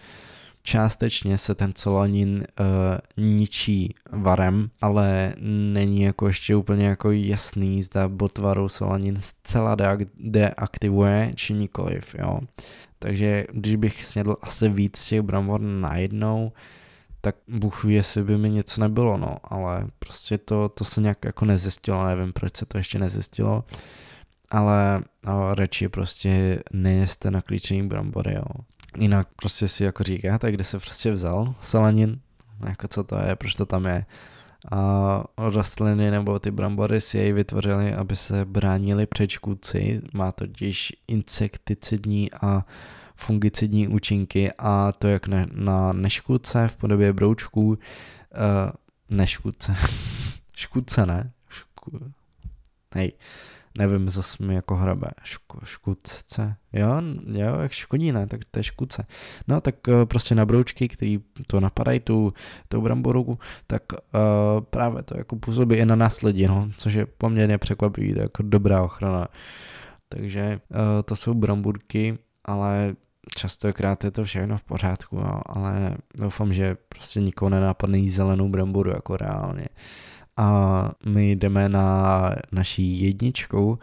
Částečně 0.63 1.37
se 1.37 1.55
ten 1.55 1.73
solanin 1.77 2.45
uh, 2.59 3.25
ničí 3.25 3.95
varem, 4.11 4.69
ale 4.81 5.35
není 5.73 6.01
jako 6.01 6.27
ještě 6.27 6.55
úplně 6.55 6.85
jako 6.85 7.11
jasný, 7.11 7.83
zda 7.83 8.07
botvaru 8.07 8.69
solanin 8.69 9.19
zcela 9.21 9.77
deaktivuje 10.17 11.31
či 11.35 11.53
nikoliv, 11.53 12.15
jo. 12.19 12.39
Takže 12.99 13.45
když 13.51 13.75
bych 13.75 14.05
snědl 14.05 14.35
asi 14.41 14.69
víc 14.69 15.05
těch 15.05 15.21
brambor 15.21 15.61
najednou, 15.61 16.51
tak 17.21 17.35
Bůh 17.47 17.83
ví, 17.83 17.93
jestli 17.93 18.23
by 18.23 18.37
mi 18.37 18.49
něco 18.49 18.81
nebylo, 18.81 19.17
no, 19.17 19.37
ale 19.43 19.87
prostě 19.99 20.37
to, 20.37 20.69
to 20.69 20.83
se 20.83 21.01
nějak 21.01 21.25
jako 21.25 21.45
nezjistilo, 21.45 22.05
nevím, 22.05 22.33
proč 22.33 22.57
se 22.57 22.65
to 22.65 22.77
ještě 22.77 22.99
nezjistilo, 22.99 23.63
ale 24.49 25.03
no, 25.25 25.55
radši 25.55 25.89
prostě 25.89 26.59
nejeste 26.73 27.31
na 27.31 27.41
klíčení 27.41 27.87
brambory, 27.87 28.33
jo. 28.33 28.63
Jinak 28.97 29.27
prostě 29.35 29.67
si 29.67 29.83
jako 29.83 30.03
říkáte, 30.03 30.51
kde 30.51 30.63
se 30.63 30.79
prostě 30.79 31.11
vzal 31.11 31.55
salanin, 31.61 32.19
jako 32.67 32.87
co 32.87 33.03
to 33.03 33.17
je, 33.17 33.35
proč 33.35 33.55
to 33.55 33.65
tam 33.65 33.85
je. 33.85 34.05
A 34.71 35.23
rostliny 35.37 36.11
nebo 36.11 36.39
ty 36.39 36.51
brambory 36.51 37.01
si 37.01 37.17
jej 37.17 37.33
vytvořili, 37.33 37.93
aby 37.93 38.15
se 38.15 38.45
bránili 38.45 39.05
před 39.05 39.29
škůdci. 39.29 40.01
Má 40.13 40.31
totiž 40.31 40.93
insekticidní 41.07 42.31
a 42.41 42.65
fungicidní 43.15 43.87
účinky 43.87 44.51
a 44.57 44.91
to 44.91 45.07
jak 45.07 45.27
na, 45.27 45.45
na 45.51 45.93
neškůdce 45.93 46.67
v 46.67 46.75
podobě 46.75 47.13
broučků, 47.13 47.67
uh, 47.67 47.77
neškůdce, 49.09 49.75
škůdce 50.55 51.05
ne, 51.05 51.31
Šků... 51.49 51.99
hej, 52.95 53.11
nevím, 53.77 54.09
zase 54.09 54.43
mi 54.43 54.55
jako 54.55 54.75
hrabe, 54.75 55.07
Ško, 55.23 55.59
škůdce, 55.63 56.55
jo, 56.73 57.01
jo, 57.25 57.59
jak 57.61 57.71
škodí, 57.71 58.11
ne, 58.11 58.27
tak 58.27 58.41
to 58.51 58.59
je 58.59 58.63
škůdce. 58.63 59.05
No, 59.47 59.61
tak 59.61 59.75
uh, 59.87 60.05
prostě 60.05 60.35
na 60.35 60.45
broučky, 60.45 60.87
který 60.87 61.19
to 61.47 61.59
napadají, 61.59 61.99
tu, 61.99 62.33
tu 62.67 62.81
bramboru, 62.81 63.39
tak 63.67 63.83
uh, 63.93 64.61
právě 64.61 65.03
to 65.03 65.17
jako 65.17 65.35
působí 65.35 65.75
i 65.75 65.85
na 65.85 65.95
následí, 65.95 66.47
no, 66.47 66.69
což 66.77 66.93
je 66.93 67.05
poměrně 67.05 67.57
překvapivý, 67.57 68.13
to 68.13 68.19
je 68.19 68.23
jako 68.23 68.43
dobrá 68.43 68.83
ochrana. 68.83 69.27
Takže 70.09 70.59
uh, 70.69 70.77
to 71.05 71.15
jsou 71.15 71.33
bramburky, 71.33 72.17
ale 72.45 72.95
častokrát 73.35 74.03
je 74.03 74.11
to 74.11 74.23
všechno 74.23 74.57
v 74.57 74.63
pořádku, 74.63 75.15
jo, 75.15 75.41
ale 75.45 75.97
doufám, 76.15 76.53
že 76.53 76.77
prostě 76.89 77.21
nikoho 77.21 77.49
nenapadne 77.49 77.97
jí 77.97 78.09
zelenou 78.09 78.49
bramboru 78.49 78.89
jako 78.89 79.17
reálně. 79.17 79.65
A 80.37 80.89
my 81.05 81.31
jdeme 81.31 81.69
na 81.69 82.29
naší 82.51 83.01
jedničku, 83.01 83.79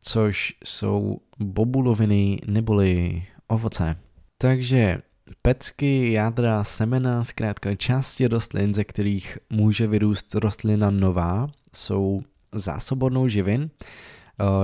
což 0.00 0.54
jsou 0.64 1.20
bobuloviny 1.38 2.38
neboli 2.46 3.22
ovoce. 3.46 3.96
Takže 4.38 4.98
pecky, 5.42 6.12
jádra, 6.12 6.64
semena, 6.64 7.24
zkrátka 7.24 7.74
části 7.74 8.26
rostlin, 8.26 8.74
ze 8.74 8.84
kterých 8.84 9.38
může 9.50 9.86
vyrůst 9.86 10.34
rostlina 10.34 10.90
nová, 10.90 11.48
jsou 11.74 12.22
zásobodnou 12.52 13.28
živin, 13.28 13.70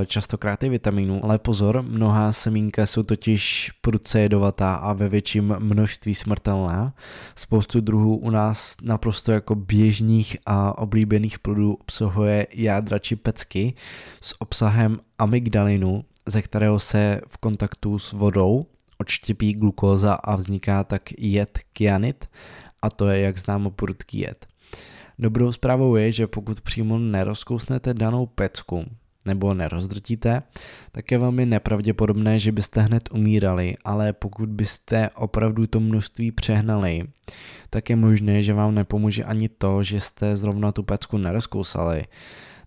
častokrát 0.07 0.63
i 0.63 0.69
vitaminů, 0.69 1.25
ale 1.25 1.39
pozor, 1.39 1.83
mnohá 1.83 2.33
semínka 2.33 2.87
jsou 2.87 3.03
totiž 3.03 3.71
prudce 3.81 4.21
jedovatá 4.21 4.75
a 4.75 4.93
ve 4.93 5.09
větším 5.09 5.57
množství 5.59 6.15
smrtelná. 6.15 6.95
Spoustu 7.37 7.81
druhů 7.81 8.17
u 8.17 8.31
nás 8.31 8.77
naprosto 8.83 9.33
jako 9.33 9.55
běžných 9.55 10.37
a 10.47 10.79
oblíbených 10.79 11.39
plodů 11.39 11.75
obsahuje 11.75 12.47
jádra 12.53 12.99
či 12.99 13.17
pecky 13.17 13.75
s 14.21 14.41
obsahem 14.41 14.99
amygdalinu, 15.19 16.05
ze 16.27 16.43
kterého 16.43 16.79
se 16.79 17.21
v 17.27 17.39
kontaktu 17.39 17.99
s 17.99 18.13
vodou 18.13 18.67
odštěpí 18.99 19.53
glukóza 19.53 20.15
a 20.15 20.37
vzniká 20.37 20.85
tak 20.85 21.03
jed 21.19 21.59
kyanit 21.73 22.29
a 22.83 22.91
to 22.91 23.09
je, 23.09 23.21
jak 23.21 23.39
známo, 23.39 23.71
prudký 23.71 24.19
jed. 24.19 24.47
Dobrou 25.19 25.53
zprávou 25.53 25.97
je, 25.97 26.13
že 26.13 26.27
pokud 26.27 26.61
přímo 26.61 26.99
nerozkousnete 26.99 27.95
danou 27.95 28.27
pecku, 28.27 28.85
nebo 29.25 29.55
nerozdrtíte, 29.55 30.43
tak 30.93 31.11
je 31.11 31.19
velmi 31.19 31.47
nepravděpodobné, 31.47 32.39
že 32.39 32.53
byste 32.53 32.81
hned 32.81 33.09
umírali, 33.13 33.77
ale 33.85 34.13
pokud 34.13 34.49
byste 34.49 35.11
opravdu 35.15 35.67
to 35.67 35.81
množství 35.81 36.33
přehnali, 36.33 37.03
tak 37.71 37.91
je 37.91 37.97
možné, 37.97 38.43
že 38.43 38.55
vám 38.55 38.75
nepomůže 38.75 39.25
ani 39.25 39.49
to, 39.49 39.83
že 39.83 40.01
jste 40.01 40.37
zrovna 40.37 40.73
tu 40.73 40.83
pecku 40.83 41.19
nerozkousali. 41.19 42.05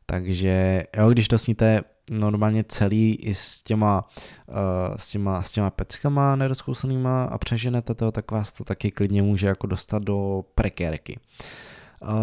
Takže 0.05 0.83
jo, 0.97 1.09
když 1.09 1.27
to 1.27 1.37
sníte 1.37 1.81
normálně 2.11 2.63
celý 2.67 3.15
i 3.15 3.33
s 3.33 3.63
těma, 3.63 4.09
uh, 4.47 4.55
s 4.95 5.11
těma, 5.11 5.41
s 5.41 5.51
těma 5.51 5.69
peckama 5.69 6.35
nerozkousanýma 6.35 7.23
a 7.23 7.37
přeženete 7.37 7.95
to, 7.95 8.11
tak 8.11 8.31
vás 8.31 8.53
to 8.53 8.63
taky 8.63 8.91
klidně 8.91 9.21
může 9.21 9.47
jako 9.47 9.67
dostat 9.67 10.03
do 10.03 10.43
prekérky. 10.55 11.19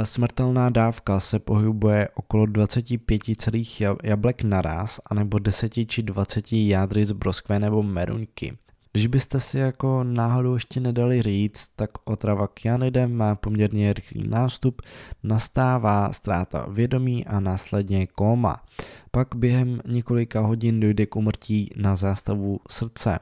Smrtelná 0.05 0.71
dávka 0.71 1.21
se 1.21 1.39
pohybuje 1.39 2.09
okolo 2.15 2.47
25 2.47 3.23
celých 3.37 3.83
jablek 4.03 4.43
naraz, 4.43 5.01
anebo 5.11 5.39
10 5.39 5.73
či 5.87 6.03
20 6.03 6.53
jádry 6.53 7.07
z 7.07 7.13
broskve 7.13 7.59
nebo 7.59 7.83
meruňky. 7.83 8.57
Když 8.93 9.07
byste 9.07 9.41
si 9.41 9.59
jako 9.59 10.05
náhodou 10.05 10.55
ještě 10.55 10.81
nedali 10.81 11.23
říct, 11.23 11.69
tak 11.77 11.91
otrava 12.05 12.49
kyanidem 12.49 13.15
má 13.17 13.35
poměrně 13.35 13.93
rychlý 13.93 14.29
nástup, 14.29 14.83
nastává 15.23 16.13
ztráta 16.13 16.67
vědomí 16.71 17.27
a 17.27 17.41
následně 17.41 18.07
kóma. 18.07 18.65
Pak 19.11 19.29
během 19.37 19.81
několika 19.87 20.41
hodin 20.41 20.81
dojde 20.81 21.07
k 21.07 21.17
umrtí 21.17 21.71
na 21.77 21.97
zástavu 21.97 22.61
srdce. 22.71 23.19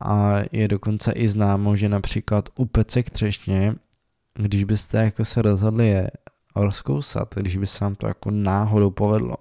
A 0.00 0.36
je 0.52 0.68
dokonce 0.68 1.12
i 1.12 1.28
známo, 1.28 1.76
že 1.76 1.88
například 1.88 2.48
u 2.56 2.64
pecek 2.64 3.10
třešně 3.10 3.74
když 4.38 4.64
byste 4.64 4.98
jako 4.98 5.24
se 5.24 5.42
rozhodli 5.42 5.88
je 5.88 6.10
rozkousat, 6.56 7.34
když 7.34 7.56
by 7.56 7.66
se 7.66 7.84
vám 7.84 7.94
to 7.94 8.06
jako 8.06 8.30
náhodou 8.30 8.90
povedlo, 8.90 9.34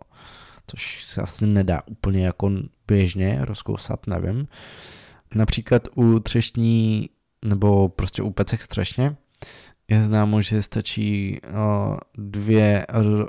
což 0.68 1.04
se 1.04 1.22
asi 1.22 1.48
nedá 1.48 1.82
úplně 1.86 2.26
jako 2.26 2.52
běžně 2.88 3.40
rozkousat, 3.42 4.08
nevím. 4.08 4.48
Například 5.36 5.88
u 5.96 6.20
třešní 6.20 7.10
nebo 7.46 7.90
prostě 7.90 8.22
u 8.22 8.32
pecek 8.32 8.62
střešně 8.62 9.16
je 9.88 10.04
známo, 10.04 10.42
že 10.42 10.62
stačí 10.62 11.40
o, 11.42 11.98
dvě 12.18 12.86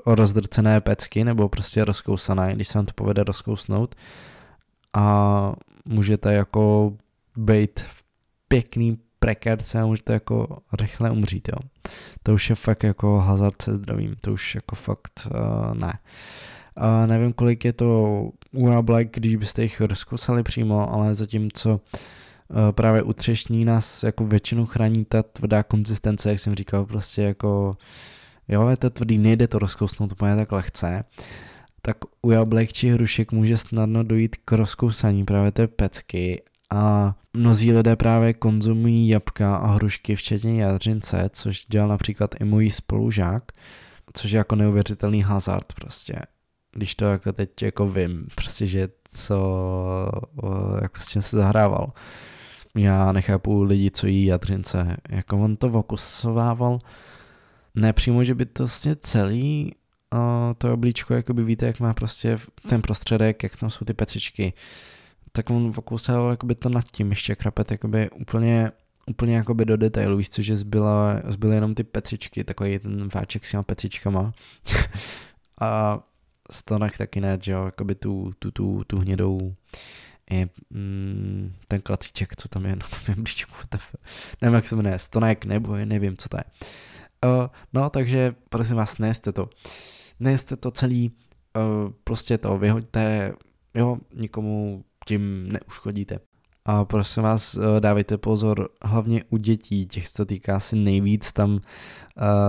rozdrcené 0.06 0.80
pecky 0.80 1.24
nebo 1.24 1.48
prostě 1.48 1.84
rozkousané, 1.84 2.54
když 2.54 2.68
se 2.68 2.78
vám 2.78 2.86
to 2.86 2.92
povede 2.92 3.24
rozkousnout 3.24 3.94
a 4.94 5.52
můžete 5.84 6.34
jako 6.34 6.92
být 7.36 7.80
v 7.80 8.04
pěkný 8.48 8.98
prekerce 9.18 9.80
a 9.80 9.86
můžete 9.86 10.12
jako 10.12 10.58
rychle 10.80 11.10
umřít, 11.10 11.48
jo. 11.48 11.58
To 12.22 12.34
už 12.34 12.50
je 12.50 12.56
fakt 12.56 12.82
jako 12.82 13.18
hazard 13.18 13.62
se 13.62 13.76
zdravím, 13.76 14.14
to 14.20 14.32
už 14.32 14.54
jako 14.54 14.76
fakt 14.76 15.28
uh, 15.30 15.74
ne. 15.74 15.92
Uh, 16.76 17.06
nevím, 17.06 17.32
kolik 17.32 17.64
je 17.64 17.72
to 17.72 18.30
u 18.52 18.68
jablek, 18.68 19.08
když 19.14 19.36
byste 19.36 19.62
jich 19.62 19.80
rozkousali 19.80 20.42
přímo, 20.42 20.92
ale 20.92 21.14
zatímco 21.14 21.70
uh, 21.70 22.56
právě 22.70 23.02
u 23.02 23.12
třešní 23.12 23.64
nás 23.64 24.02
jako 24.02 24.26
většinou 24.26 24.66
chrání 24.66 25.04
ta 25.04 25.22
tvrdá 25.22 25.62
konzistence, 25.62 26.30
jak 26.30 26.38
jsem 26.38 26.54
říkal, 26.54 26.86
prostě 26.86 27.22
jako 27.22 27.76
jo, 28.48 28.68
je 28.68 28.76
to 28.76 28.90
tvrdý, 28.90 29.18
nejde 29.18 29.48
to 29.48 29.58
rozkousnout 29.58 30.12
úplně 30.12 30.36
tak 30.36 30.52
lehce, 30.52 31.04
tak 31.82 31.96
u 32.22 32.30
jablek 32.30 32.72
či 32.72 32.90
hrušek 32.90 33.32
může 33.32 33.56
snadno 33.56 34.02
dojít 34.02 34.36
k 34.44 34.52
rozkousání 34.52 35.24
právě 35.24 35.52
té 35.52 35.66
pecky 35.66 36.42
a 36.70 37.14
mnozí 37.36 37.72
lidé 37.72 37.96
právě 37.96 38.32
konzumují 38.32 39.08
jabka 39.08 39.56
a 39.56 39.66
hrušky, 39.66 40.16
včetně 40.16 40.62
jadřince, 40.62 41.30
což 41.32 41.66
dělal 41.66 41.88
například 41.88 42.34
i 42.40 42.44
můj 42.44 42.70
spolužák, 42.70 43.52
což 44.12 44.30
je 44.30 44.38
jako 44.38 44.56
neuvěřitelný 44.56 45.22
hazard 45.22 45.72
prostě. 45.72 46.14
Když 46.72 46.94
to 46.94 47.04
jako 47.04 47.32
teď 47.32 47.62
jako 47.62 47.88
vím, 47.88 48.26
prostě, 48.34 48.66
že 48.66 48.88
co, 49.08 49.38
jako 50.82 51.00
s 51.00 51.06
tím 51.06 51.22
se 51.22 51.36
zahrával. 51.36 51.92
Já 52.76 53.12
nechápu 53.12 53.62
lidi, 53.62 53.90
co 53.90 54.06
jí 54.06 54.24
jadřince. 54.24 54.96
Jako 55.08 55.38
on 55.38 55.56
to 55.56 55.68
vokusovával 55.68 56.78
nepřímo, 57.74 58.24
že 58.24 58.34
by 58.34 58.46
to 58.46 58.62
vlastně 58.62 58.96
celý 58.96 59.72
to 60.58 60.72
oblíčko, 60.72 61.14
jako 61.14 61.34
by 61.34 61.44
víte, 61.44 61.66
jak 61.66 61.80
má 61.80 61.94
prostě 61.94 62.38
ten 62.68 62.82
prostředek, 62.82 63.42
jak 63.42 63.56
tam 63.56 63.70
jsou 63.70 63.84
ty 63.84 63.94
pecičky, 63.94 64.52
tak 65.32 65.50
on 65.50 65.72
fokusoval 65.72 66.30
jakoby 66.30 66.54
to 66.54 66.68
nad 66.68 66.84
tím 66.84 67.10
ještě 67.10 67.34
krapet 67.34 67.70
jakoby 67.70 68.10
úplně, 68.10 68.72
úplně 69.06 69.36
jakoby 69.36 69.64
do 69.64 69.76
detailu, 69.76 70.16
víš 70.16 70.28
co, 70.28 70.42
že 70.42 70.56
zbyla, 70.56 71.22
zbyly 71.26 71.54
jenom 71.54 71.74
ty 71.74 71.84
pecičky, 71.84 72.44
takový 72.44 72.78
ten 72.78 73.08
váček 73.14 73.46
s 73.46 73.50
těma 73.50 73.62
pecičkama 73.62 74.32
a 75.60 76.00
stonek 76.50 76.98
taky 76.98 77.20
ne, 77.20 77.38
že 77.42 77.52
jo, 77.52 77.64
jakoby 77.64 77.94
tu, 77.94 78.32
tu, 78.38 78.50
tu, 78.50 78.84
tu 78.86 78.98
hnědou 78.98 79.54
je, 80.30 80.48
mm, 80.70 81.52
ten 81.68 81.80
klacíček, 81.80 82.36
co 82.36 82.48
tam 82.48 82.64
je 82.64 82.76
na 82.76 82.86
tom 82.88 83.00
jablíčku, 83.08 83.52
nevím, 84.42 84.54
jak 84.54 84.66
se 84.66 84.76
jmenuje, 84.76 84.98
stonek, 84.98 85.44
nebo 85.44 85.76
nevím, 85.76 86.16
co 86.16 86.28
to 86.28 86.36
je. 86.36 86.44
Uh, 87.24 87.46
no, 87.72 87.90
takže 87.90 88.34
prosím 88.48 88.76
vás, 88.76 88.98
nejste 88.98 89.32
to. 89.32 89.48
Nejste 90.20 90.56
to 90.56 90.70
celý, 90.70 91.10
uh, 91.56 91.92
prostě 92.04 92.38
to 92.38 92.58
vyhoďte, 92.58 93.32
jo, 93.74 93.98
nikomu 94.14 94.84
tím 95.08 95.48
neuškodíte. 95.52 96.18
A 96.64 96.84
prosím 96.84 97.22
vás, 97.22 97.56
eh, 97.56 97.80
dávejte 97.80 98.18
pozor, 98.18 98.68
hlavně 98.82 99.24
u 99.30 99.36
dětí, 99.36 99.86
těch 99.86 100.08
se 100.08 100.14
to 100.16 100.26
týká 100.26 100.56
asi 100.56 100.76
nejvíc, 100.76 101.32
tam 101.32 101.50
uh, 101.52 101.60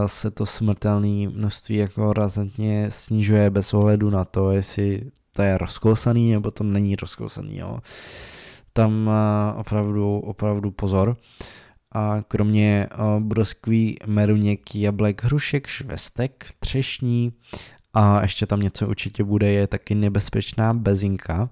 se 0.05 0.31
to 0.31 0.45
smrtelné 0.45 1.27
množství 1.29 1.75
jako 1.75 2.13
razantně 2.13 2.91
snižuje 2.91 3.49
bez 3.49 3.73
ohledu 3.73 4.09
na 4.09 4.25
to, 4.25 4.51
jestli 4.51 5.11
to 5.33 5.41
je 5.41 5.57
rozkousaný 5.57 6.31
nebo 6.31 6.51
to 6.51 6.63
není 6.63 6.95
rozkousaný. 6.95 7.57
Jo. 7.57 7.79
Tam 8.73 9.07
uh, 9.07 9.59
opravdu, 9.59 10.19
opravdu 10.19 10.71
pozor. 10.71 11.17
A 11.91 12.21
kromě 12.27 12.87
broskví, 13.19 13.97
meruněk, 14.05 14.75
jablek, 14.75 15.23
hrušek, 15.23 15.67
švestek, 15.67 16.45
třešní 16.59 17.33
a 17.93 18.21
ještě 18.21 18.45
tam 18.45 18.59
něco 18.59 18.87
určitě 18.87 19.23
bude, 19.23 19.51
je 19.51 19.67
taky 19.67 19.95
nebezpečná 19.95 20.73
bezinka. 20.73 21.49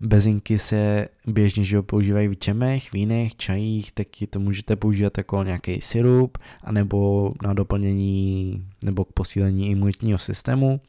Bezinky 0.00 0.58
se 0.58 1.08
běžně 1.26 1.64
že 1.64 1.82
používají 1.82 2.28
v 2.28 2.36
čemech, 2.36 2.92
vínech, 2.92 3.36
čajích, 3.36 3.92
taky 3.92 4.26
to 4.26 4.40
můžete 4.40 4.76
používat 4.76 5.18
jako 5.18 5.42
nějaký 5.42 5.80
syrup, 5.80 6.38
anebo 6.64 7.32
na 7.42 7.54
doplnění 7.54 8.66
nebo 8.84 9.04
k 9.04 9.12
posílení 9.12 9.70
imunitního 9.70 10.18
systému. 10.18 10.80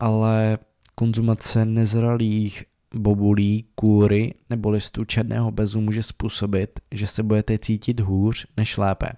Ale 0.00 0.58
konzumace 0.94 1.64
nezralých 1.64 2.64
bobulí, 2.94 3.64
kůry 3.74 4.34
nebo 4.50 4.70
listů 4.70 5.04
černého 5.04 5.50
bezu 5.50 5.80
může 5.80 6.02
způsobit, 6.02 6.80
že 6.92 7.06
se 7.06 7.22
budete 7.22 7.58
cítit 7.58 8.00
hůř 8.00 8.46
než 8.56 8.76
lépe. 8.76 9.08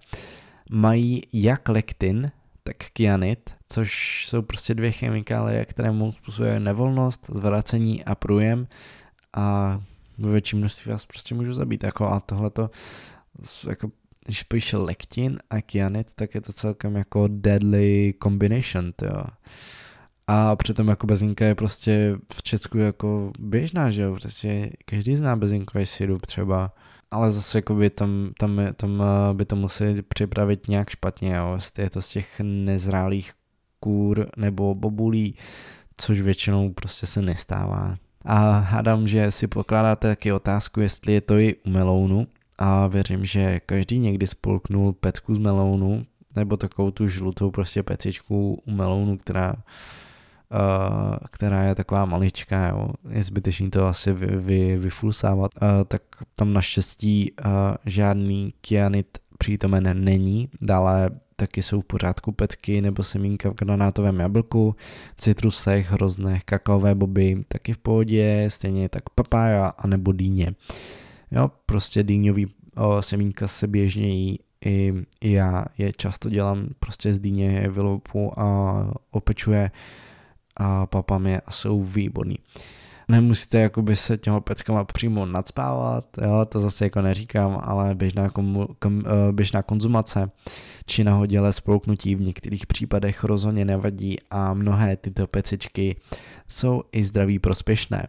Mají 0.71 1.23
jak 1.33 1.69
lektin, 1.69 2.31
tak 2.62 2.77
kyanit, 2.77 3.51
což 3.68 4.24
jsou 4.26 4.42
prostě 4.42 4.74
dvě 4.74 4.92
chemikálie, 4.92 5.64
které 5.64 5.90
mu 5.90 6.12
způsobují 6.12 6.61
nevolnost, 6.61 7.31
zvracení 7.35 8.04
a 8.04 8.14
průjem 8.14 8.66
a 9.37 9.81
ve 10.18 10.33
větší 10.33 10.57
množství 10.57 10.90
vás 10.90 11.07
prostě 11.07 11.35
můžu 11.35 11.52
zabít. 11.52 11.85
Jako 11.85 12.07
a 12.07 12.20
tohle 12.20 12.50
to, 12.50 12.70
jako, 13.68 13.90
když 14.24 14.42
píše 14.42 14.76
lektin 14.76 15.38
a 15.50 15.62
kyanit, 15.62 16.14
tak 16.14 16.35
je 16.35 16.40
to 16.40 16.52
celkem 16.52 16.96
jako 16.96 17.28
deadly 17.28 18.14
combination, 18.22 18.92
jo. 19.02 19.24
A 20.26 20.57
přitom 20.57 20.88
jako 20.88 21.07
bezinka 21.07 21.44
je 21.44 21.54
prostě 21.54 22.16
v 22.35 22.42
Česku 22.42 22.78
jako 22.78 23.33
běžná, 23.38 23.90
že 23.90 24.02
jo, 24.02 24.12
prostě 24.12 24.70
každý 24.85 25.16
zná 25.16 25.37
bezinkový 25.37 25.87
sirup 25.87 26.26
třeba 26.26 26.72
ale 27.11 27.31
zase 27.31 27.59
jakoby 27.59 27.90
tam, 27.90 28.31
tam, 28.38 28.61
tam 28.76 29.02
eh, 29.02 29.35
by 29.35 29.44
to 29.44 29.57
museli 29.57 30.02
připravit 30.02 30.68
nějak 30.68 30.90
špatně, 30.90 31.35
jo. 31.35 31.59
Je 31.78 31.90
to 31.90 32.02
z 32.02 32.09
těch 32.09 32.40
nezrálých 32.44 33.33
kůr 33.81 34.27
nebo 34.37 34.75
bobulí, 34.75 35.35
což 35.97 36.21
většinou 36.21 36.73
prostě 36.73 37.07
se 37.07 37.23
nestává. 37.23 37.97
A 38.25 38.59
hádám, 38.59 39.09
že 39.09 39.31
si 39.31 39.47
pokládáte 39.47 40.09
taky 40.09 40.33
otázku, 40.33 40.81
jestli 40.81 41.12
je 41.12 41.21
to 41.21 41.38
i 41.38 41.55
u 41.67 41.71
melounu 41.71 42.27
a 42.59 42.87
věřím, 42.87 43.25
že 43.25 43.61
každý 43.67 43.99
někdy 43.99 44.27
spolknul 44.27 44.93
pecku 44.93 45.35
z 45.35 45.38
melounu 45.38 46.07
nebo 46.37 46.57
takovou 46.57 46.91
tu 46.91 47.09
žlutou 47.09 47.51
prostě 47.51 47.83
pecičku 47.83 48.62
u 48.67 48.71
melounu, 48.71 49.17
která 49.17 49.55
Uh, 50.53 51.17
která 51.31 51.62
je 51.62 51.75
taková 51.75 52.05
maličká, 52.05 52.69
jo. 52.69 52.91
je 53.11 53.25
zbytečný 53.25 53.71
to 53.71 53.87
asi 53.87 54.12
vy, 54.12 54.27
vy, 54.27 54.79
vyfulsávat, 54.79 55.51
uh, 55.62 55.69
tak 55.88 56.03
tam 56.37 56.53
naštěstí 56.53 57.33
uh, 57.33 57.51
žádný 57.87 58.55
kyanit 58.61 59.19
přítomen 59.38 60.05
není, 60.05 60.49
dále 60.61 61.11
taky 61.40 61.62
jsou 61.62 61.81
v 61.81 61.85
pořádku 61.85 62.33
pecky 62.33 62.81
nebo 62.81 63.03
semínka 63.03 63.51
v 63.51 63.55
granátovém 63.55 64.20
jablku, 64.20 64.77
citrusech, 65.18 65.90
hroznech, 65.90 66.44
kakaové 66.44 66.94
boby, 66.94 67.44
taky 67.48 67.72
v 67.72 67.79
pohodě, 67.79 68.44
stejně 68.48 68.88
tak 68.88 69.11
papája 69.11 69.66
a 69.66 69.87
nebo 69.87 70.12
dýně. 70.12 70.55
Jo, 71.31 71.51
prostě 71.66 72.03
dýňový 72.03 72.46
o, 72.77 73.03
semínka 73.03 73.48
se 73.48 73.66
běžně 73.66 74.09
jí 74.09 74.38
i, 74.64 74.92
já 75.22 75.64
je 75.79 75.92
často 75.92 76.31
dělám 76.31 76.68
prostě 76.81 77.14
z 77.14 77.18
dýně 77.18 77.68
vyloupu 77.68 78.40
a 78.40 78.90
opečuje 79.11 79.70
a 80.57 80.87
papám 80.87 81.27
je 81.27 81.40
a 81.40 81.51
jsou 81.51 81.83
výborný. 81.83 82.37
Nemusíte 83.11 83.59
jakoby 83.59 83.97
se 83.97 84.16
těma 84.16 84.40
peckama 84.40 84.85
přímo 84.85 85.27
nadspávat, 85.27 86.05
jo, 86.23 86.44
to 86.49 86.61
zase 86.61 86.85
jako 86.85 87.03
neříkám, 87.03 87.61
ale 87.62 87.94
běžná, 87.94 88.31
komu, 88.31 88.68
kom, 88.79 89.03
eh, 89.07 89.33
běžná 89.33 89.62
konzumace 89.62 90.31
či 90.87 91.05
nahodilé 91.05 91.53
spolknutí 91.53 92.14
v 92.14 92.23
některých 92.23 92.66
případech 92.66 93.25
rozhodně 93.25 93.64
nevadí 93.64 94.16
a 94.31 94.55
mnohé 94.55 94.97
tyto 94.97 95.27
pecičky 95.27 95.97
jsou 96.49 96.83
i 96.92 97.05
zdraví 97.05 97.38
prospěšné. 97.38 98.07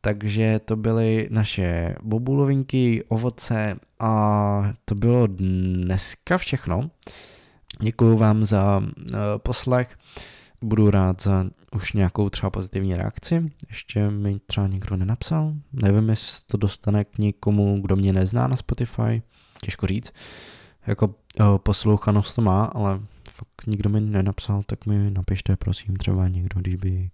Takže 0.00 0.60
to 0.64 0.76
byly 0.76 1.28
naše 1.30 1.96
bobulovinky, 2.02 3.04
ovoce 3.08 3.76
a 4.00 4.72
to 4.84 4.94
bylo 4.94 5.26
dneska 5.26 6.38
všechno. 6.38 6.90
Děkuji 7.80 8.16
vám 8.16 8.44
za 8.44 8.78
uh, 8.78 8.88
poslech. 9.36 9.98
Budu 10.62 10.90
rád 10.90 11.22
za 11.22 11.44
už 11.72 11.92
nějakou 11.92 12.30
třeba 12.30 12.50
pozitivní 12.50 12.94
reakci. 12.96 13.52
Ještě 13.68 14.10
mi 14.10 14.38
třeba 14.46 14.66
nikdo 14.66 14.96
nenapsal. 14.96 15.54
Nevím, 15.72 16.08
jestli 16.08 16.44
to 16.46 16.56
dostane 16.56 17.04
k 17.04 17.18
někomu, 17.18 17.80
kdo 17.80 17.96
mě 17.96 18.12
nezná 18.12 18.46
na 18.46 18.56
Spotify. 18.56 19.22
Těžko 19.62 19.86
říct. 19.86 20.12
Jako 20.86 21.14
o, 21.40 21.58
poslouchanost 21.58 22.34
to 22.34 22.42
má, 22.42 22.64
ale 22.64 23.00
fakt 23.30 23.66
nikdo 23.66 23.90
mi 23.90 24.00
nenapsal, 24.00 24.62
tak 24.66 24.86
mi 24.86 25.10
napište 25.10 25.56
prosím 25.56 25.96
třeba 25.96 26.28
někdo, 26.28 26.60
když 26.60 26.74
by 26.74 27.10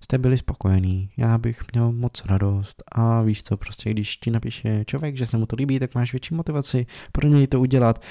jste 0.00 0.18
byli 0.18 0.38
spokojení, 0.38 1.10
já 1.16 1.38
bych 1.38 1.62
měl 1.72 1.92
moc 1.92 2.24
radost 2.24 2.82
a 2.92 3.22
víš 3.22 3.42
co, 3.42 3.56
prostě 3.56 3.90
když 3.90 4.16
ti 4.16 4.30
napíše 4.30 4.84
člověk, 4.84 5.16
že 5.16 5.26
se 5.26 5.36
mu 5.36 5.46
to 5.46 5.56
líbí, 5.56 5.78
tak 5.78 5.94
máš 5.94 6.12
větší 6.12 6.34
motivaci 6.34 6.86
pro 7.12 7.28
něj 7.28 7.46
to 7.46 7.60
udělat, 7.60 8.02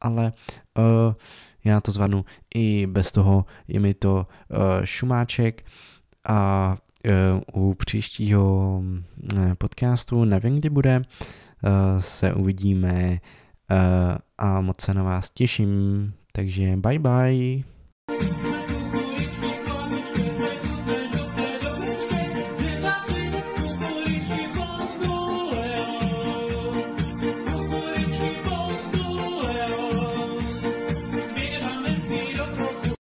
ale 0.00 0.32
uh, 0.78 1.14
já 1.64 1.80
to 1.80 1.92
zvanu 1.92 2.24
i 2.54 2.86
bez 2.86 3.12
toho, 3.12 3.44
je 3.68 3.80
mi 3.80 3.94
to 3.94 4.26
uh, 4.48 4.56
šumáček 4.84 5.64
a 6.28 6.76
uh, 7.54 7.70
u 7.70 7.74
příštího 7.74 8.82
uh, 8.82 9.54
podcastu, 9.54 10.24
nevím 10.24 10.56
kdy 10.56 10.70
bude, 10.70 10.96
uh, 10.98 11.02
se 11.98 12.34
uvidíme 12.34 13.18
uh, 13.70 14.16
a 14.38 14.60
moc 14.60 14.80
se 14.80 14.94
na 14.94 15.02
vás 15.02 15.30
těším, 15.30 16.12
takže 16.32 16.76
bye 16.76 16.98
bye. 16.98 18.49